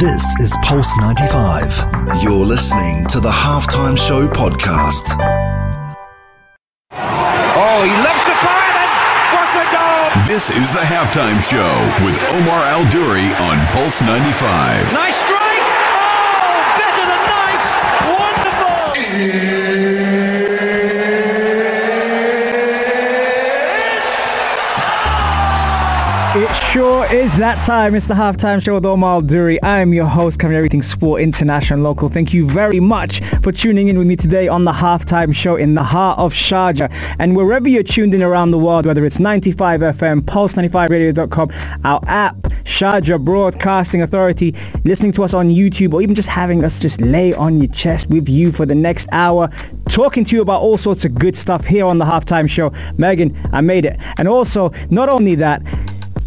This 0.00 0.24
is 0.40 0.56
Pulse 0.62 0.96
95. 0.96 2.22
You're 2.22 2.32
listening 2.32 3.04
to 3.08 3.20
the 3.20 3.28
Halftime 3.28 3.98
Show 3.98 4.26
podcast. 4.28 5.14
Oh, 6.90 7.84
he 7.84 7.92
loves 8.00 8.24
the 8.24 8.36
fire 8.40 8.80
and 8.80 8.92
what 9.36 9.52
a 9.60 9.66
goal! 9.76 10.24
This 10.24 10.48
is 10.48 10.72
the 10.72 10.80
halftime 10.80 11.38
show 11.38 11.68
with 12.02 12.18
Omar 12.32 12.62
Al 12.64 12.88
Duri 12.88 13.28
on 13.44 13.66
Pulse 13.66 14.00
95. 14.00 14.94
Nice 14.94 15.16
strike! 15.16 15.39
Sure 27.10 27.20
is 27.20 27.36
that 27.38 27.64
time. 27.64 27.94
It's 27.94 28.06
the 28.06 28.14
halftime 28.14 28.62
show 28.62 28.74
with 28.74 28.86
Omar 28.86 29.22
Duri. 29.22 29.60
I 29.62 29.80
am 29.80 29.92
your 29.92 30.06
host, 30.06 30.38
covering 30.38 30.56
everything 30.56 30.82
sport, 30.82 31.20
international, 31.20 31.80
local. 31.80 32.08
Thank 32.08 32.32
you 32.32 32.48
very 32.48 32.80
much 32.80 33.20
for 33.42 33.52
tuning 33.52 33.88
in 33.88 33.98
with 33.98 34.06
me 34.06 34.16
today 34.16 34.48
on 34.48 34.64
the 34.64 34.72
halftime 34.72 35.34
show 35.34 35.56
in 35.56 35.74
the 35.74 35.82
heart 35.82 36.18
of 36.18 36.32
Sharjah. 36.32 36.90
And 37.18 37.36
wherever 37.36 37.68
you're 37.68 37.82
tuned 37.82 38.14
in 38.14 38.22
around 38.22 38.50
the 38.50 38.58
world, 38.58 38.86
whether 38.86 39.04
it's 39.04 39.18
95 39.18 39.80
FM, 39.80 40.20
Pulse95Radio.com, 40.22 41.50
our 41.84 42.00
app, 42.06 42.36
Sharjah 42.64 43.24
Broadcasting 43.24 44.02
Authority, 44.02 44.54
listening 44.84 45.12
to 45.12 45.24
us 45.24 45.34
on 45.34 45.48
YouTube, 45.48 45.94
or 45.94 46.02
even 46.02 46.14
just 46.14 46.28
having 46.28 46.64
us 46.64 46.78
just 46.78 47.00
lay 47.00 47.32
on 47.34 47.58
your 47.58 47.72
chest 47.72 48.08
with 48.08 48.28
you 48.28 48.52
for 48.52 48.66
the 48.66 48.74
next 48.74 49.08
hour, 49.12 49.50
talking 49.88 50.24
to 50.24 50.36
you 50.36 50.42
about 50.42 50.60
all 50.60 50.78
sorts 50.78 51.04
of 51.04 51.14
good 51.16 51.36
stuff 51.36 51.66
here 51.66 51.84
on 51.84 51.98
the 51.98 52.04
halftime 52.04 52.48
show. 52.48 52.72
Megan, 52.96 53.36
I 53.52 53.60
made 53.60 53.84
it. 53.84 53.98
And 54.18 54.28
also, 54.28 54.72
not 54.90 55.08
only 55.08 55.34
that, 55.36 55.62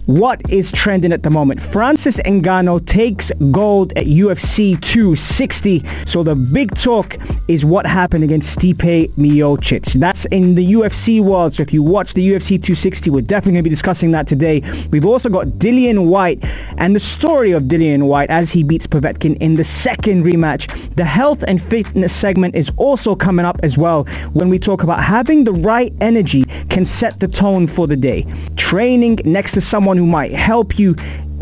what 0.05 0.41
is 0.51 0.71
trending 0.71 1.13
at 1.13 1.23
the 1.23 1.29
moment? 1.29 1.61
Francis 1.61 2.17
Ngannou 2.17 2.85
takes 2.85 3.31
gold 3.51 3.93
at 3.95 4.05
UFC 4.05 4.79
260. 4.81 5.81
So 6.05 6.23
the 6.23 6.35
big 6.35 6.75
talk 6.75 7.17
is 7.47 7.63
what 7.63 7.85
happened 7.85 8.23
against 8.23 8.59
Stipe 8.59 9.09
Miocic. 9.11 9.93
That's 9.93 10.25
in 10.25 10.55
the 10.55 10.73
UFC 10.73 11.21
world. 11.21 11.55
So 11.55 11.63
if 11.63 11.71
you 11.71 11.81
watch 11.81 12.13
the 12.13 12.27
UFC 12.27 12.49
260, 12.49 13.09
we're 13.11 13.21
definitely 13.21 13.53
going 13.53 13.63
to 13.63 13.69
be 13.69 13.69
discussing 13.69 14.11
that 14.11 14.27
today. 14.27 14.61
We've 14.91 15.05
also 15.05 15.29
got 15.29 15.47
Dillian 15.47 16.07
Whyte 16.07 16.43
and 16.77 16.95
the 16.95 16.99
story 16.99 17.51
of 17.51 17.63
Dillian 17.63 18.07
Whyte 18.07 18.29
as 18.29 18.51
he 18.51 18.63
beats 18.63 18.85
Povetkin 18.87 19.37
in 19.37 19.55
the 19.55 19.63
second 19.63 20.23
rematch. 20.23 20.95
The 20.95 21.05
health 21.05 21.43
and 21.47 21.61
fitness 21.61 22.13
segment 22.13 22.55
is 22.55 22.71
also 22.75 23.15
coming 23.15 23.45
up 23.45 23.59
as 23.63 23.77
well 23.77 24.03
when 24.33 24.49
we 24.49 24.59
talk 24.59 24.83
about 24.83 25.03
having 25.03 25.45
the 25.45 25.53
right 25.53 25.93
energy 26.01 26.43
can 26.69 26.85
set 26.85 27.19
the 27.19 27.27
tone 27.27 27.67
for 27.67 27.87
the 27.87 27.95
day. 27.95 28.25
Training 28.57 29.19
next 29.23 29.53
to 29.53 29.61
someone 29.61 29.92
who 29.97 30.05
might 30.05 30.31
help 30.33 30.77
you 30.79 30.95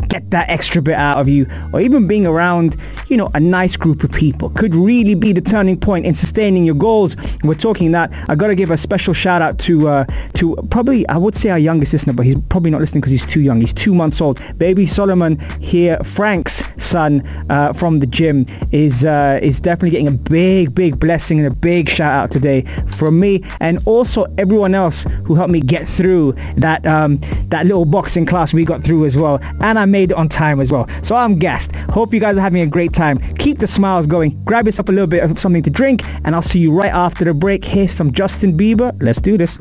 get 0.08 0.30
that 0.32 0.50
extra 0.50 0.82
bit 0.82 0.96
out 0.96 1.20
of 1.20 1.30
you 1.30 1.48
or 1.72 1.80
even 1.80 2.06
being 2.06 2.26
around 2.26 2.76
you 3.08 3.16
know 3.16 3.30
a 3.34 3.40
nice 3.40 3.78
group 3.78 4.04
of 4.04 4.12
people 4.12 4.50
could 4.50 4.76
really 4.76 5.16
be 5.16 5.32
the 5.32 5.40
turning 5.40 5.80
point 5.80 6.06
in 6.06 6.14
sustaining 6.14 6.66
your 6.66 6.76
goals. 6.76 7.16
We're 7.44 7.54
talking 7.54 7.92
that. 7.92 8.12
I 8.28 8.36
got 8.36 8.48
to 8.48 8.56
give 8.56 8.72
a 8.72 8.78
special 8.78 9.14
shout 9.14 9.42
out 9.42 9.58
to 9.60 9.88
uh, 9.88 10.06
to 10.34 10.56
probably 10.70 11.08
i 11.08 11.18
would 11.18 11.36
say 11.36 11.50
our 11.50 11.60
youngest 11.60 11.94
listener 11.94 12.14
but 12.14 12.26
he's 12.26 12.36
probably 12.50 12.72
not 12.72 12.82
listening 12.82 13.02
because 13.02 13.12
he's 13.12 13.26
too 13.26 13.42
young. 13.42 13.62
He's 13.62 13.74
two 13.74 13.94
months 13.94 14.20
old. 14.22 14.42
Baby 14.58 14.86
solomon 14.86 15.40
here 15.60 15.98
frank's 16.04 16.64
son 16.82 17.22
uh, 17.50 17.74
from 17.74 18.00
the 18.00 18.08
gym 18.08 18.46
is 18.72 19.06
uh, 19.06 19.40
is 19.42 19.60
definitely 19.60 19.92
getting 19.92 20.08
a 20.08 20.12
big 20.12 20.74
big 20.74 21.00
blessing 21.00 21.40
and 21.40 21.48
a 21.48 21.56
big 21.56 21.90
shout 21.90 22.12
out 22.12 22.32
today 22.32 22.64
from 22.88 23.20
me 23.20 23.44
and 23.60 23.80
also 23.86 24.26
everyone 24.38 24.74
else 24.76 25.06
who 25.26 25.36
helped 25.36 25.52
me 25.52 25.60
get 25.60 25.88
through 25.88 26.34
that 26.58 26.86
um, 26.86 27.20
that 27.48 27.66
little 27.66 27.86
boxing 27.86 28.26
class 28.26 28.54
we 28.54 28.66
got 28.66 28.84
through 28.84 29.06
as 29.06 29.16
well. 29.16 29.40
And 29.62 29.78
i 29.78 29.86
made 29.86 30.12
it 30.12 30.18
on 30.18 30.30
time 30.30 30.60
as 30.60 30.72
well. 30.72 30.88
So 31.04 31.16
i'm 31.16 31.38
gassed. 31.38 31.76
Hope 31.92 32.14
you 32.14 32.20
guys 32.20 32.38
are 32.38 32.42
having 32.42 32.62
a 32.62 32.68
great 32.68 32.94
time. 32.94 33.20
Keep 33.36 33.60
the 33.60 33.68
smiles 33.68 34.08
going. 34.08 34.44
Grab 34.44 34.66
yourself 34.66 34.90
a 34.90 34.92
little 34.92 35.08
bit 35.08 35.24
of 35.24 35.40
something 35.40 35.64
to 35.64 35.70
drink 35.70 36.04
and 36.26 36.36
i'll 36.36 36.42
see 36.42 36.60
you 36.60 36.72
right 36.72 36.94
after 36.94 37.26
the 37.26 37.34
break. 37.34 37.64
Here's 37.66 37.94
some 37.94 38.12
justin 38.12 38.58
bieber. 38.58 38.92
Let's 39.02 39.22
do 39.22 39.38
this. 39.38 39.58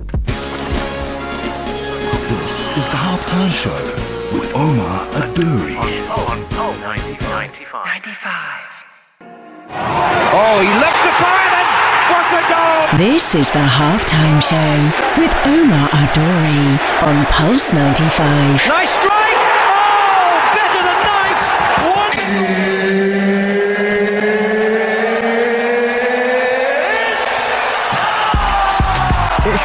This 2.30 2.68
is 2.78 2.88
the 2.88 2.96
halftime 2.96 3.50
show 3.52 3.74
with 4.32 4.54
Omar 4.54 5.06
Aduri. 7.90 8.62
Oh, 10.32 10.60
he 10.62 10.70
loves 10.78 11.02
the 11.02 11.14
fire 11.18 11.54
and 11.58 11.70
what 12.12 12.26
a 12.38 12.42
goal! 12.46 12.98
This 12.98 13.34
is 13.34 13.50
the 13.50 13.66
halftime 13.66 14.38
show 14.40 14.74
with 15.18 15.34
Omar 15.44 15.88
Adori 15.88 16.78
on 17.02 17.26
Pulse 17.26 17.72
95. 17.72 18.68
Nice 18.68 18.90
strike! 18.90 19.42
Oh, 19.66 20.38
better 20.54 20.82
than 20.86 21.00
nice! 21.02 21.44
Wonderful! 21.96 22.69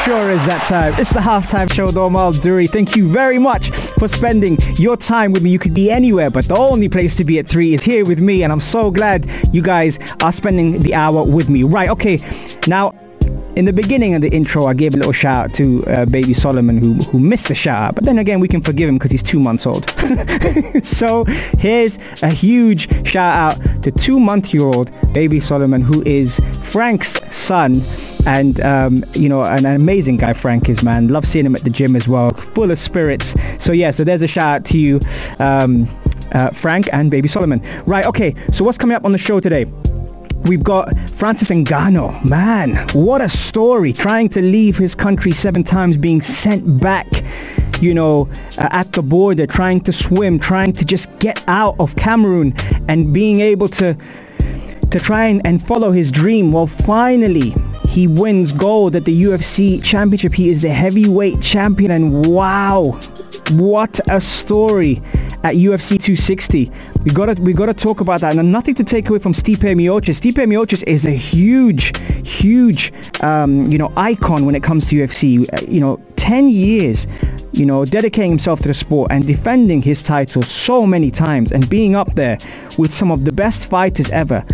Sure 0.06 0.30
is 0.30 0.46
that 0.46 0.64
time. 0.66 0.94
It's 1.00 1.12
the 1.12 1.20
halftime 1.20 1.72
show 1.74 1.88
Omar 1.88 2.34
Duri. 2.34 2.68
Thank 2.68 2.96
you 2.96 3.12
very 3.12 3.40
much 3.40 3.72
for 3.98 4.08
spending 4.08 4.56
your 4.76 4.96
time 4.96 5.32
with 5.32 5.42
me. 5.42 5.50
You 5.50 5.58
could 5.58 5.74
be 5.74 5.90
anywhere, 5.90 6.30
but 6.30 6.46
the 6.46 6.56
only 6.56 6.88
place 6.88 7.16
to 7.16 7.24
be 7.24 7.40
at 7.40 7.50
3 7.50 7.74
is 7.74 7.82
here 7.82 8.06
with 8.06 8.20
me, 8.20 8.44
and 8.44 8.54
I'm 8.54 8.62
so 8.62 8.92
glad 8.92 9.28
you 9.52 9.64
guys 9.64 9.98
are 10.22 10.32
spending 10.32 10.78
the 10.78 10.94
hour 10.94 11.24
with 11.24 11.50
me. 11.50 11.64
Right, 11.64 11.90
okay. 11.90 12.20
Now, 12.68 12.95
in 13.56 13.66
the 13.66 13.74
beginning 13.74 14.16
of 14.16 14.22
the 14.22 14.30
intro, 14.30 14.66
I 14.66 14.74
gave 14.74 14.94
a 14.94 14.98
little 14.98 15.14
shout 15.14 15.46
out 15.46 15.54
to 15.56 15.86
uh, 15.86 16.06
baby 16.06 16.34
Solomon 16.34 16.84
who, 16.84 16.96
who 16.96 17.20
missed 17.20 17.48
the 17.48 17.56
shout 17.56 17.82
out. 17.82 17.96
But 17.96 18.04
then 18.04 18.20
again, 18.20 18.40
we 18.40 18.48
can 18.48 18.62
forgive 18.62 18.90
him 18.90 18.96
because 18.96 19.12
he's 19.12 19.24
two 19.24 19.40
months 19.40 19.66
old. 19.66 19.90
so 20.84 21.24
here's 21.58 21.98
a 22.22 22.30
huge 22.30 23.08
shout 23.08 23.60
out 23.60 23.84
to 23.84 23.92
two 23.92 24.20
month 24.20 24.54
year 24.54 24.64
old 24.64 24.92
baby 25.14 25.40
Solomon 25.40 25.82
who 25.82 26.04
is 26.04 26.40
Frank's 26.64 27.20
son. 27.36 27.82
And, 28.28 28.60
um, 28.62 29.06
you 29.14 29.30
know, 29.30 29.44
an 29.44 29.66
amazing 29.66 30.18
guy 30.18 30.34
Frank 30.34 30.68
is, 30.68 30.84
man. 30.84 31.10
Love 31.10 31.28
seeing 31.28 31.46
him 31.46 31.56
at 31.56 31.64
the 31.64 31.70
gym 31.70 31.96
as 31.96 32.08
well. 32.08 32.32
Full 32.32 32.72
of 32.72 32.80
spirits. 32.80 33.36
So 33.60 33.72
yeah, 33.72 33.92
so 33.92 34.04
there's 34.04 34.24
a 34.24 34.28
shout 34.28 34.62
out 34.62 34.66
to 34.72 34.78
you, 34.78 35.00
um, 35.40 35.88
uh, 36.32 36.50
Frank 36.50 36.90
and 36.92 37.12
baby 37.12 37.28
Solomon. 37.28 37.62
Right, 37.86 38.06
okay. 38.06 38.36
So 38.52 38.66
what's 38.66 38.80
coming 38.80 38.96
up 38.96 39.06
on 39.06 39.12
the 39.12 39.20
show 39.20 39.40
today? 39.40 39.66
We've 40.46 40.64
got 40.64 41.10
Francis 41.10 41.50
Ngannou. 41.50 42.30
Man, 42.30 42.88
what 42.94 43.20
a 43.20 43.30
story. 43.30 43.92
Trying 43.92 44.30
to 44.30 44.42
leave 44.44 44.78
his 44.78 44.94
country 44.94 45.32
seven 45.32 45.64
times, 45.64 45.98
being 45.98 46.22
sent 46.22 46.80
back, 46.80 47.08
you 47.82 47.96
know, 47.96 48.30
uh, 48.60 48.70
at 48.72 48.92
the 48.92 49.02
border, 49.02 49.48
trying 49.48 49.82
to 49.82 49.92
swim, 49.92 50.38
trying 50.38 50.74
to 50.74 50.86
just 50.86 51.10
get 51.18 51.44
out 51.48 51.76
of 51.80 51.96
Cameroon 51.96 52.54
and 52.88 53.12
being 53.12 53.40
able 53.42 53.68
to 53.70 53.98
to 54.92 55.00
try 55.00 55.26
and, 55.26 55.42
and 55.46 55.64
follow 55.64 55.92
his 55.92 56.12
dream. 56.12 56.52
Well, 56.52 56.68
finally, 56.68 57.56
he 57.88 58.06
wins 58.06 58.52
gold 58.52 58.96
at 58.96 59.06
the 59.06 59.24
UFC 59.24 59.84
Championship. 59.84 60.36
He 60.36 60.50
is 60.50 60.62
the 60.62 60.70
heavyweight 60.70 61.42
champion 61.42 61.90
and 61.90 62.28
wow, 62.28 63.00
what 63.52 64.00
a 64.10 64.22
story 64.22 65.02
at 65.46 65.54
UFC 65.54 65.90
260. 65.90 66.72
We 67.04 67.12
gotta 67.12 67.40
we 67.40 67.54
gotta 67.54 67.74
talk 67.74 68.02
about 68.02 68.22
that. 68.22 68.36
And 68.36 68.52
nothing 68.52 68.74
to 68.76 68.84
take 68.84 69.08
away 69.10 69.20
from 69.20 69.34
Stipe 69.34 69.60
Miocic. 69.60 70.16
Stipe 70.20 70.44
Miocic 70.44 70.82
is 70.88 71.06
a 71.06 71.12
huge, 71.12 71.96
huge, 72.28 72.92
um, 73.22 73.72
you 73.72 73.78
know, 73.78 73.94
icon 73.96 74.48
when 74.48 74.56
it 74.56 74.64
comes 74.64 74.88
to 74.90 74.96
UFC. 74.96 75.48
Uh, 75.54 75.64
you 75.70 75.80
know, 75.80 76.02
10 76.16 76.50
years, 76.50 77.06
you 77.56 77.66
know, 77.66 77.86
dedicating 77.86 78.32
himself 78.32 78.60
to 78.60 78.68
the 78.68 78.74
sport 78.74 79.12
and 79.12 79.26
defending 79.26 79.82
his 79.82 80.02
title 80.02 80.42
so 80.42 80.86
many 80.86 81.10
times 81.10 81.52
and 81.52 81.70
being 81.70 81.96
up 81.96 82.16
there 82.16 82.38
with 82.78 82.94
some 82.94 83.12
of 83.12 83.26
the 83.26 83.32
best 83.32 83.70
fighters 83.70 84.10
ever. 84.12 84.46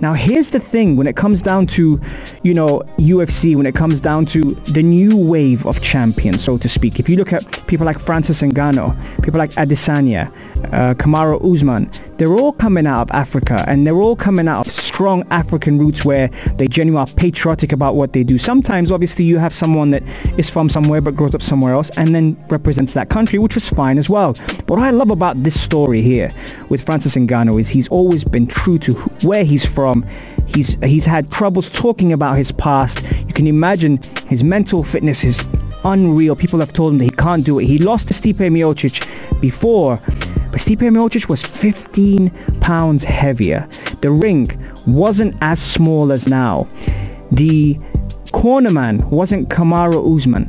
Now, 0.00 0.14
here's 0.14 0.50
the 0.50 0.60
thing 0.60 0.96
when 0.96 1.06
it 1.06 1.16
comes 1.16 1.42
down 1.42 1.66
to, 1.68 2.00
you 2.42 2.54
know, 2.54 2.82
UFC, 2.98 3.56
when 3.56 3.66
it 3.66 3.74
comes 3.74 4.00
down 4.00 4.26
to 4.26 4.42
the 4.42 4.82
new 4.82 5.16
wave 5.16 5.66
of 5.66 5.82
champions, 5.82 6.42
so 6.42 6.58
to 6.58 6.68
speak. 6.68 6.98
If 6.98 7.08
you 7.08 7.16
look 7.16 7.32
at 7.32 7.66
people 7.66 7.86
like 7.86 7.98
Francis 7.98 8.42
Ngannou, 8.42 9.22
people 9.22 9.38
like 9.38 9.50
Adesanya, 9.52 10.32
uh, 10.72 10.94
Kamaru 10.94 11.52
Usman, 11.52 11.90
they're 12.18 12.34
all 12.34 12.52
coming 12.52 12.86
out 12.86 13.02
of 13.02 13.10
Africa 13.10 13.64
and 13.66 13.86
they're 13.86 13.96
all 13.96 14.16
coming 14.16 14.48
out 14.48 14.66
of 14.66 14.72
strong 14.72 15.26
African 15.30 15.78
roots 15.78 16.04
where 16.04 16.28
they 16.56 16.66
genuinely 16.66 17.10
are 17.10 17.14
patriotic 17.14 17.72
about 17.72 17.94
what 17.94 18.12
they 18.12 18.24
do. 18.24 18.38
Sometimes, 18.38 18.90
obviously, 18.90 19.24
you 19.24 19.38
have 19.38 19.54
someone 19.54 19.90
that 19.90 20.02
is 20.38 20.48
from 20.48 20.68
somewhere 20.68 21.00
but 21.00 21.14
grows 21.14 21.34
up 21.34 21.42
somewhere 21.42 21.74
else 21.74 21.90
and 21.96 22.14
then 22.14 22.36
represents 22.48 22.94
that 22.94 23.10
country, 23.10 23.38
which 23.38 23.56
is 23.56 23.68
fine 23.68 23.98
as 23.98 24.08
well. 24.08 24.32
But 24.66 24.70
what 24.70 24.80
I 24.80 24.90
love 24.90 25.10
about 25.10 25.42
this 25.42 25.60
story 25.60 26.02
here 26.02 26.28
with 26.68 26.82
Francis 26.82 27.14
Ngannou 27.14 27.60
is 27.60 27.68
he's 27.68 27.88
always 27.88 28.24
been 28.24 28.46
true 28.46 28.78
to 28.80 28.94
where 29.22 29.44
he's 29.44 29.64
from. 29.64 30.06
He's 30.46 30.76
he's 30.82 31.04
had 31.04 31.30
troubles 31.30 31.68
talking 31.68 32.12
about 32.12 32.36
his 32.36 32.52
past. 32.52 33.02
You 33.26 33.34
can 33.34 33.46
imagine 33.46 33.98
his 34.28 34.44
mental 34.44 34.84
fitness 34.84 35.24
is 35.24 35.44
unreal. 35.84 36.36
People 36.36 36.60
have 36.60 36.72
told 36.72 36.92
him 36.92 36.98
that 36.98 37.04
he 37.04 37.10
can't 37.10 37.44
do 37.44 37.58
it. 37.58 37.66
He 37.66 37.78
lost 37.78 38.08
to 38.08 38.14
Stipe 38.14 38.36
Miocic 38.36 39.40
before, 39.40 39.98
but 40.56 40.62
Stipe 40.62 40.78
Miocic 40.78 41.28
was 41.28 41.42
15 41.42 42.30
pounds 42.62 43.04
heavier. 43.04 43.68
The 44.00 44.10
ring 44.10 44.46
wasn't 44.86 45.36
as 45.42 45.60
small 45.60 46.10
as 46.10 46.26
now. 46.26 46.66
The 47.30 47.74
cornerman 48.32 49.04
wasn't 49.10 49.50
Kamaru 49.50 50.16
Usman. 50.16 50.48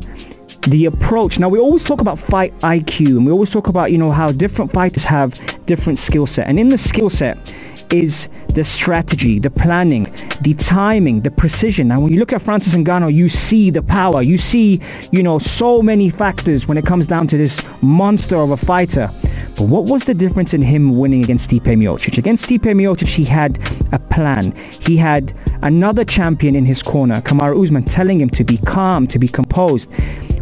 the 0.70 0.86
approach. 0.86 1.40
Now 1.40 1.50
we 1.50 1.60
always 1.60 1.84
talk 1.84 2.00
about 2.00 2.20
fight 2.20 2.58
IQ 2.60 3.18
and 3.18 3.26
we 3.26 3.34
always 3.34 3.50
talk 3.50 3.68
about, 3.68 3.92
you 3.92 3.98
know, 3.98 4.14
how 4.14 4.32
different 4.32 4.72
fighters 4.72 5.04
have 5.04 5.34
different 5.66 6.00
skill 6.00 6.26
set. 6.26 6.48
And 6.48 6.58
in 6.58 6.70
the 6.70 6.78
skill 6.78 7.10
set 7.10 7.54
is 7.92 8.30
the 8.54 8.64
strategy, 8.64 9.40
the 9.40 9.50
planning, 9.50 10.06
the 10.40 10.54
timing, 10.54 11.20
the 11.20 11.32
precision. 11.32 11.90
Now 11.90 12.00
when 12.00 12.14
you 12.14 12.20
look 12.20 12.32
at 12.32 12.42
Francis 12.42 12.74
Ngannou, 12.76 13.14
you 13.14 13.28
see 13.28 13.72
the 13.72 13.82
power. 13.82 14.22
You 14.22 14.38
see, 14.38 14.80
you 15.12 15.22
know, 15.22 15.38
so 15.38 15.82
many 15.82 16.10
factors 16.10 16.66
when 16.66 16.78
it 16.78 16.86
comes 16.86 17.08
down 17.08 17.28
to 17.28 17.38
this 17.38 17.62
monster 17.82 18.38
of 18.38 18.52
a 18.52 18.58
fighter. 18.58 19.12
But 19.58 19.70
what 19.70 19.86
was 19.86 20.04
the 20.04 20.14
difference 20.14 20.54
in 20.54 20.62
him 20.62 20.96
winning 21.00 21.24
against 21.24 21.50
Stipe 21.50 21.64
Miocic? 21.64 22.20
Against 22.20 22.48
Stipe 22.48 22.62
Miocic, 22.62 23.08
he 23.08 23.26
had 23.26 23.58
a 23.92 23.98
plan. 23.98 24.52
He 24.86 24.98
had 24.98 25.34
another 25.64 26.06
champion 26.06 26.56
in 26.56 26.68
his 26.68 26.84
corner, 26.84 27.22
Kamaru 27.22 27.64
Usman, 27.64 27.84
telling 27.84 28.22
him 28.22 28.30
to 28.30 28.44
be 28.44 28.58
calm, 28.60 29.08
to 29.08 29.18
be 29.18 29.28
composed. 29.28 29.92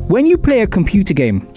When 0.09 0.25
you 0.25 0.38
play 0.38 0.59
a 0.62 0.67
computer 0.67 1.13
game, 1.13 1.47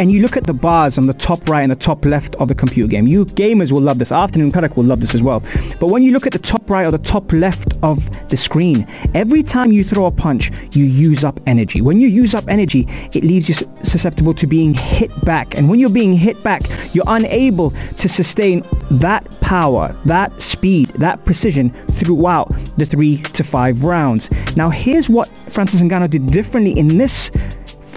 and 0.00 0.10
you 0.10 0.22
look 0.22 0.34
at 0.34 0.44
the 0.44 0.54
bars 0.54 0.96
on 0.96 1.06
the 1.06 1.12
top 1.12 1.46
right 1.46 1.60
and 1.60 1.70
the 1.70 1.76
top 1.76 2.06
left 2.06 2.34
of 2.36 2.48
the 2.48 2.54
computer 2.54 2.88
game. 2.88 3.06
You 3.06 3.26
gamers 3.26 3.70
will 3.70 3.82
love 3.82 3.98
this. 3.98 4.10
Afternoon 4.10 4.50
Karak 4.50 4.74
will 4.74 4.84
love 4.84 4.98
this 4.98 5.14
as 5.14 5.22
well. 5.22 5.40
But 5.78 5.88
when 5.88 6.02
you 6.02 6.12
look 6.12 6.26
at 6.26 6.32
the 6.32 6.38
top 6.38 6.70
right 6.70 6.86
or 6.86 6.90
the 6.90 6.96
top 6.96 7.30
left 7.34 7.74
of 7.82 8.08
the 8.30 8.36
screen, 8.38 8.86
every 9.12 9.42
time 9.42 9.72
you 9.72 9.84
throw 9.84 10.06
a 10.06 10.10
punch, 10.10 10.52
you 10.74 10.84
use 10.84 11.22
up 11.22 11.38
energy. 11.46 11.82
When 11.82 12.00
you 12.00 12.08
use 12.08 12.34
up 12.34 12.48
energy, 12.48 12.88
it 13.12 13.24
leaves 13.24 13.50
you 13.50 13.54
susceptible 13.82 14.32
to 14.34 14.46
being 14.46 14.72
hit 14.72 15.10
back. 15.22 15.58
And 15.58 15.68
when 15.68 15.78
you're 15.78 15.90
being 15.90 16.14
hit 16.14 16.42
back, 16.42 16.62
you're 16.94 17.04
unable 17.06 17.72
to 17.72 18.08
sustain 18.08 18.64
that 18.92 19.30
power, 19.42 19.94
that 20.06 20.40
speed, 20.40 20.88
that 20.94 21.26
precision 21.26 21.72
throughout 21.92 22.48
the 22.78 22.86
three 22.86 23.18
to 23.18 23.44
five 23.44 23.84
rounds. 23.84 24.30
Now 24.56 24.70
here's 24.70 25.10
what 25.10 25.28
Francis 25.28 25.82
Ngannou 25.82 26.08
did 26.08 26.24
differently 26.28 26.78
in 26.78 26.96
this 26.96 27.30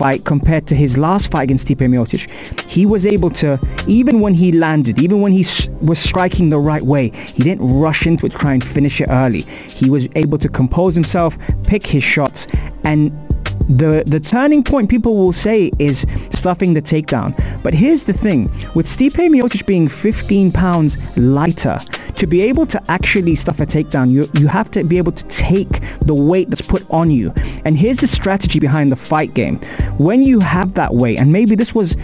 fight 0.03 0.25
compared 0.25 0.67
to 0.67 0.75
his 0.75 0.97
last 0.97 1.31
fight 1.31 1.43
against 1.43 1.65
Stipe 1.65 1.77
Miocic. 1.77 2.23
He 2.69 2.85
was 2.85 3.05
able 3.05 3.29
to, 3.41 3.57
even 3.87 4.19
when 4.19 4.33
he 4.33 4.51
landed, 4.51 4.99
even 4.99 5.21
when 5.21 5.31
he 5.31 5.45
was 5.79 5.97
striking 5.97 6.49
the 6.49 6.59
right 6.59 6.81
way, 6.81 7.11
he 7.27 7.41
didn't 7.41 7.65
rush 7.79 8.05
into 8.05 8.25
it 8.25 8.33
try 8.33 8.51
and 8.51 8.61
finish 8.61 8.99
it 8.99 9.07
early. 9.07 9.43
He 9.69 9.89
was 9.89 10.09
able 10.15 10.37
to 10.39 10.49
compose 10.49 10.93
himself, 10.93 11.37
pick 11.65 11.87
his 11.87 12.03
shots, 12.03 12.47
and 12.83 13.13
the 13.69 14.03
the 14.05 14.19
turning 14.19 14.63
point 14.63 14.89
people 14.89 15.15
will 15.15 15.33
say 15.33 15.71
is 15.79 16.05
stuffing 16.31 16.73
the 16.73 16.81
takedown. 16.81 17.33
But 17.63 17.73
here's 17.73 18.03
the 18.03 18.13
thing: 18.13 18.51
with 18.75 18.87
Stipe 18.87 19.13
Miocic 19.13 19.65
being 19.65 19.87
15 19.87 20.51
pounds 20.51 20.97
lighter, 21.17 21.79
to 22.15 22.27
be 22.27 22.41
able 22.41 22.65
to 22.67 22.81
actually 22.91 23.35
stuff 23.35 23.59
a 23.59 23.65
takedown, 23.65 24.11
you 24.11 24.29
you 24.39 24.47
have 24.47 24.69
to 24.71 24.83
be 24.83 24.97
able 24.97 25.11
to 25.11 25.23
take 25.25 25.81
the 26.01 26.13
weight 26.13 26.49
that's 26.49 26.61
put 26.61 26.89
on 26.89 27.09
you. 27.11 27.33
And 27.65 27.77
here's 27.77 27.97
the 27.97 28.07
strategy 28.07 28.59
behind 28.59 28.91
the 28.91 28.95
fight 28.95 29.33
game: 29.33 29.59
when 29.97 30.23
you 30.23 30.39
have 30.39 30.73
that 30.73 30.93
weight, 30.93 31.17
and 31.17 31.31
maybe 31.31 31.55
this 31.55 31.73
was 31.73 31.95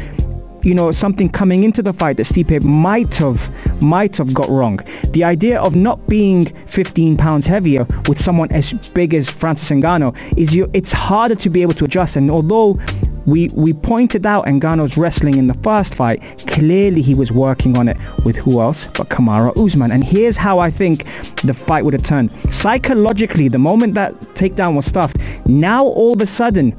you 0.64 0.74
know, 0.74 0.92
something 0.92 1.30
coming 1.30 1.64
into 1.64 1.82
the 1.82 1.94
fight 1.94 2.18
that 2.18 2.26
Stipe 2.26 2.64
might 2.64 3.16
have 3.18 3.50
might 3.82 4.18
have 4.18 4.34
got 4.34 4.50
wrong. 4.50 4.80
The 5.12 5.24
idea 5.24 5.60
of 5.60 5.76
not 5.76 6.08
being 6.08 6.46
15 6.68 7.18
pounds 7.18 7.48
heavier 7.48 7.86
with 8.08 8.20
someone 8.20 8.52
as 8.52 8.74
big 8.74 9.14
as 9.14 9.30
Francis 9.30 9.70
Ngannou 9.70 10.16
is 10.38 10.54
you 10.54 10.70
it's 10.74 10.92
harder 10.92 11.36
to 11.36 11.50
be 11.50 11.62
able 11.62 11.74
to 11.74 11.86
adjust 11.86 12.16
and 12.16 12.30
although 12.30 12.80
we 13.26 13.50
we 13.56 13.74
pointed 13.74 14.26
out 14.26 14.46
Ngannou's 14.46 14.98
wrestling 14.98 15.38
in 15.38 15.48
the 15.48 15.54
first 15.56 15.94
fight, 15.94 16.22
clearly 16.48 17.02
he 17.02 17.14
was 17.14 17.32
working 17.32 17.78
on 17.78 17.88
it 17.88 17.98
with 18.26 18.36
who 18.36 18.60
else 18.60 18.88
but 18.88 19.10
Kamaru 19.10 19.56
Usman. 19.64 19.92
And 19.92 20.04
here's 20.04 20.38
how 20.38 20.60
I 20.60 20.72
think 20.72 21.06
the 21.44 21.54
fight 21.54 21.86
would 21.86 21.94
have 21.94 22.04
turned. 22.04 22.32
Psychologically, 22.52 23.48
the 23.48 23.60
moment 23.60 23.94
that 23.94 24.14
takedown 24.36 24.76
was 24.76 24.86
stuffed, 24.86 25.18
now 25.46 25.86
all 25.86 26.14
of 26.14 26.22
a 26.22 26.26
sudden 26.26 26.76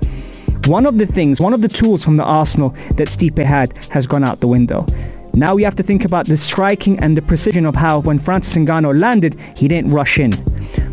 one 0.67 0.87
of 0.87 0.99
the 0.99 1.07
things, 1.07 1.41
one 1.41 1.53
of 1.53 1.61
the 1.61 1.69
tools 1.69 2.05
from 2.05 2.17
the 2.17 2.25
arsenal 2.25 2.71
that 2.97 3.09
Stipe 3.09 3.39
had 3.39 3.73
has 3.91 4.07
gone 4.07 4.25
out 4.25 4.41
the 4.41 4.49
window. 4.49 4.87
Now 5.33 5.55
we 5.55 5.62
have 5.62 5.77
to 5.77 5.83
think 5.83 6.05
about 6.05 6.27
the 6.27 6.37
striking 6.37 6.99
and 6.99 7.17
the 7.17 7.23
precision 7.23 7.65
of 7.65 7.77
how 7.77 8.01
when 8.01 8.19
Francis 8.19 8.57
Ngannou 8.57 8.99
landed, 8.99 9.39
he 9.57 9.69
didn't 9.69 9.93
rush 9.93 10.19
in. 10.19 10.33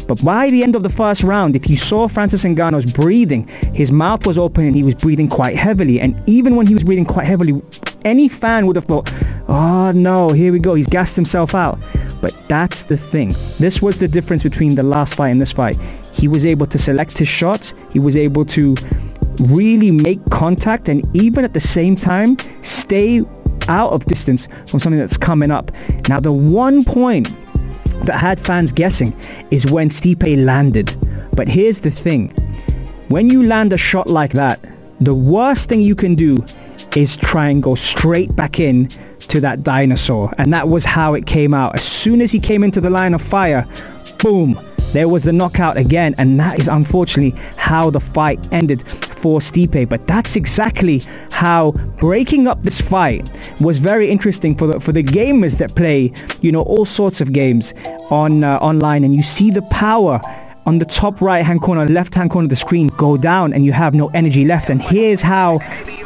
But 0.08 0.24
by 0.24 0.50
the 0.50 0.64
end 0.64 0.76
of 0.76 0.84
the 0.84 0.90
first 0.90 1.24
round, 1.24 1.56
if 1.56 1.70
you 1.70 1.76
saw 1.76 2.08
Francis 2.08 2.44
Ngannou's 2.44 2.92
breathing, 2.92 3.48
his 3.74 3.92
mouth 3.92 4.26
was 4.26 4.38
open 4.38 4.66
and 4.66 4.76
he 4.76 4.84
was 4.84 4.96
breathing 4.96 5.28
quite 5.28 5.56
heavily. 5.56 6.00
And 6.00 6.22
even 6.28 6.56
when 6.56 6.68
he 6.68 6.74
was 6.74 6.84
breathing 6.84 7.06
quite 7.06 7.26
heavily, 7.26 7.62
any 8.06 8.30
fan 8.30 8.68
would 8.68 8.76
have 8.76 8.86
thought, 8.86 9.12
oh 9.48 9.92
no, 9.92 10.30
here 10.30 10.54
we 10.54 10.60
go, 10.60 10.76
he's 10.76 10.88
gassed 10.88 11.16
himself 11.16 11.56
out. 11.56 11.80
But 12.22 12.36
that's 12.48 12.84
the 12.84 12.96
thing. 12.96 13.30
This 13.60 13.82
was 13.82 14.00
the 14.00 14.08
difference 14.08 14.44
between 14.44 14.76
the 14.76 14.84
last 14.84 15.16
fight 15.16 15.30
and 15.30 15.42
this 15.42 15.52
fight. 15.52 15.78
He 16.14 16.28
was 16.28 16.46
able 16.46 16.68
to 16.68 16.78
select 16.78 17.18
his 17.18 17.28
shots. 17.28 17.74
He 17.92 18.00
was 18.00 18.16
able 18.18 18.46
to 18.46 18.76
really 19.42 19.92
make 19.92 20.24
contact 20.30 20.90
and 20.90 21.04
even 21.16 21.46
at 21.46 21.54
the 21.54 21.60
same 21.60 21.96
time 21.96 22.38
stay 22.64 23.24
out 23.68 23.92
of 23.92 24.06
distance 24.06 24.48
from 24.68 24.80
something 24.80 25.00
that's 25.00 25.18
coming 25.18 25.52
up. 25.52 25.72
Now 26.08 26.20
the 26.20 26.32
one 26.32 26.84
point 26.84 27.36
that 28.06 28.18
had 28.20 28.40
fans 28.40 28.72
guessing 28.72 29.16
is 29.52 29.66
when 29.70 29.90
Stipe 29.90 30.46
landed. 30.46 30.96
But 31.34 31.48
here's 31.48 31.82
the 31.82 31.92
thing. 31.92 32.30
When 33.10 33.30
you 33.30 33.44
land 33.44 33.74
a 33.74 33.78
shot 33.78 34.08
like 34.08 34.34
that, 34.34 34.64
the 35.00 35.16
worst 35.16 35.70
thing 35.70 35.82
you 35.82 35.96
can 35.96 36.16
do 36.16 36.44
is 36.96 37.16
try 37.16 37.50
and 37.50 37.62
go 37.62 37.76
straight 37.76 38.36
back 38.36 38.60
in 38.60 38.88
to 39.20 39.40
that 39.42 39.64
dinosaur. 39.64 40.34
And 40.38 40.54
that 40.54 40.68
was 40.68 40.86
how 40.86 41.14
it 41.14 41.26
came 41.26 41.54
out. 41.54 41.76
As 41.76 41.84
soon 41.84 42.22
as 42.22 42.32
he 42.32 42.40
came 42.40 42.64
into 42.64 42.82
the 42.82 42.90
line 42.90 43.14
of 43.14 43.22
fire, 43.22 43.68
boom, 44.20 44.60
there 44.94 45.08
was 45.08 45.24
the 45.24 45.34
knockout 45.34 45.78
again. 45.78 46.16
And 46.18 46.40
that 46.40 46.60
is 46.60 46.68
unfortunately 46.68 47.40
how 47.56 47.90
the 47.90 48.00
fight 48.00 48.48
ended 48.52 48.82
for 49.28 49.42
Stipe. 49.42 49.90
But 49.90 50.08
that's 50.08 50.38
exactly 50.38 51.04
how 51.32 51.72
breaking 52.00 52.48
up 52.48 52.64
this 52.64 52.80
fight 52.80 53.24
was 53.60 53.78
very 53.78 54.10
interesting 54.10 54.56
for 54.56 54.68
the 54.68 54.80
for 54.80 54.94
the 54.94 55.04
gamers 55.04 55.58
that 55.58 55.76
play, 55.76 56.14
you 56.42 56.52
know, 56.54 56.62
all 56.62 56.86
sorts 56.86 57.20
of 57.20 57.34
games 57.34 57.74
on 58.10 58.44
uh, 58.44 58.58
online, 58.70 59.04
and 59.04 59.14
you 59.14 59.24
see 59.24 59.52
the 59.52 59.64
power 59.64 60.22
on 60.66 60.80
the 60.80 60.86
top 60.86 61.22
right 61.22 61.46
hand 61.46 61.62
corner, 61.62 61.86
left 61.86 62.14
hand 62.16 62.30
corner 62.32 62.46
of 62.46 62.50
the 62.50 62.56
screen 62.56 62.88
go 63.06 63.18
down 63.18 63.54
and 63.54 63.66
you 63.66 63.74
have 63.74 63.94
no 63.94 64.08
energy 64.22 64.44
left. 64.46 64.70
And 64.70 64.82
here's 64.82 65.22
how 65.22 65.60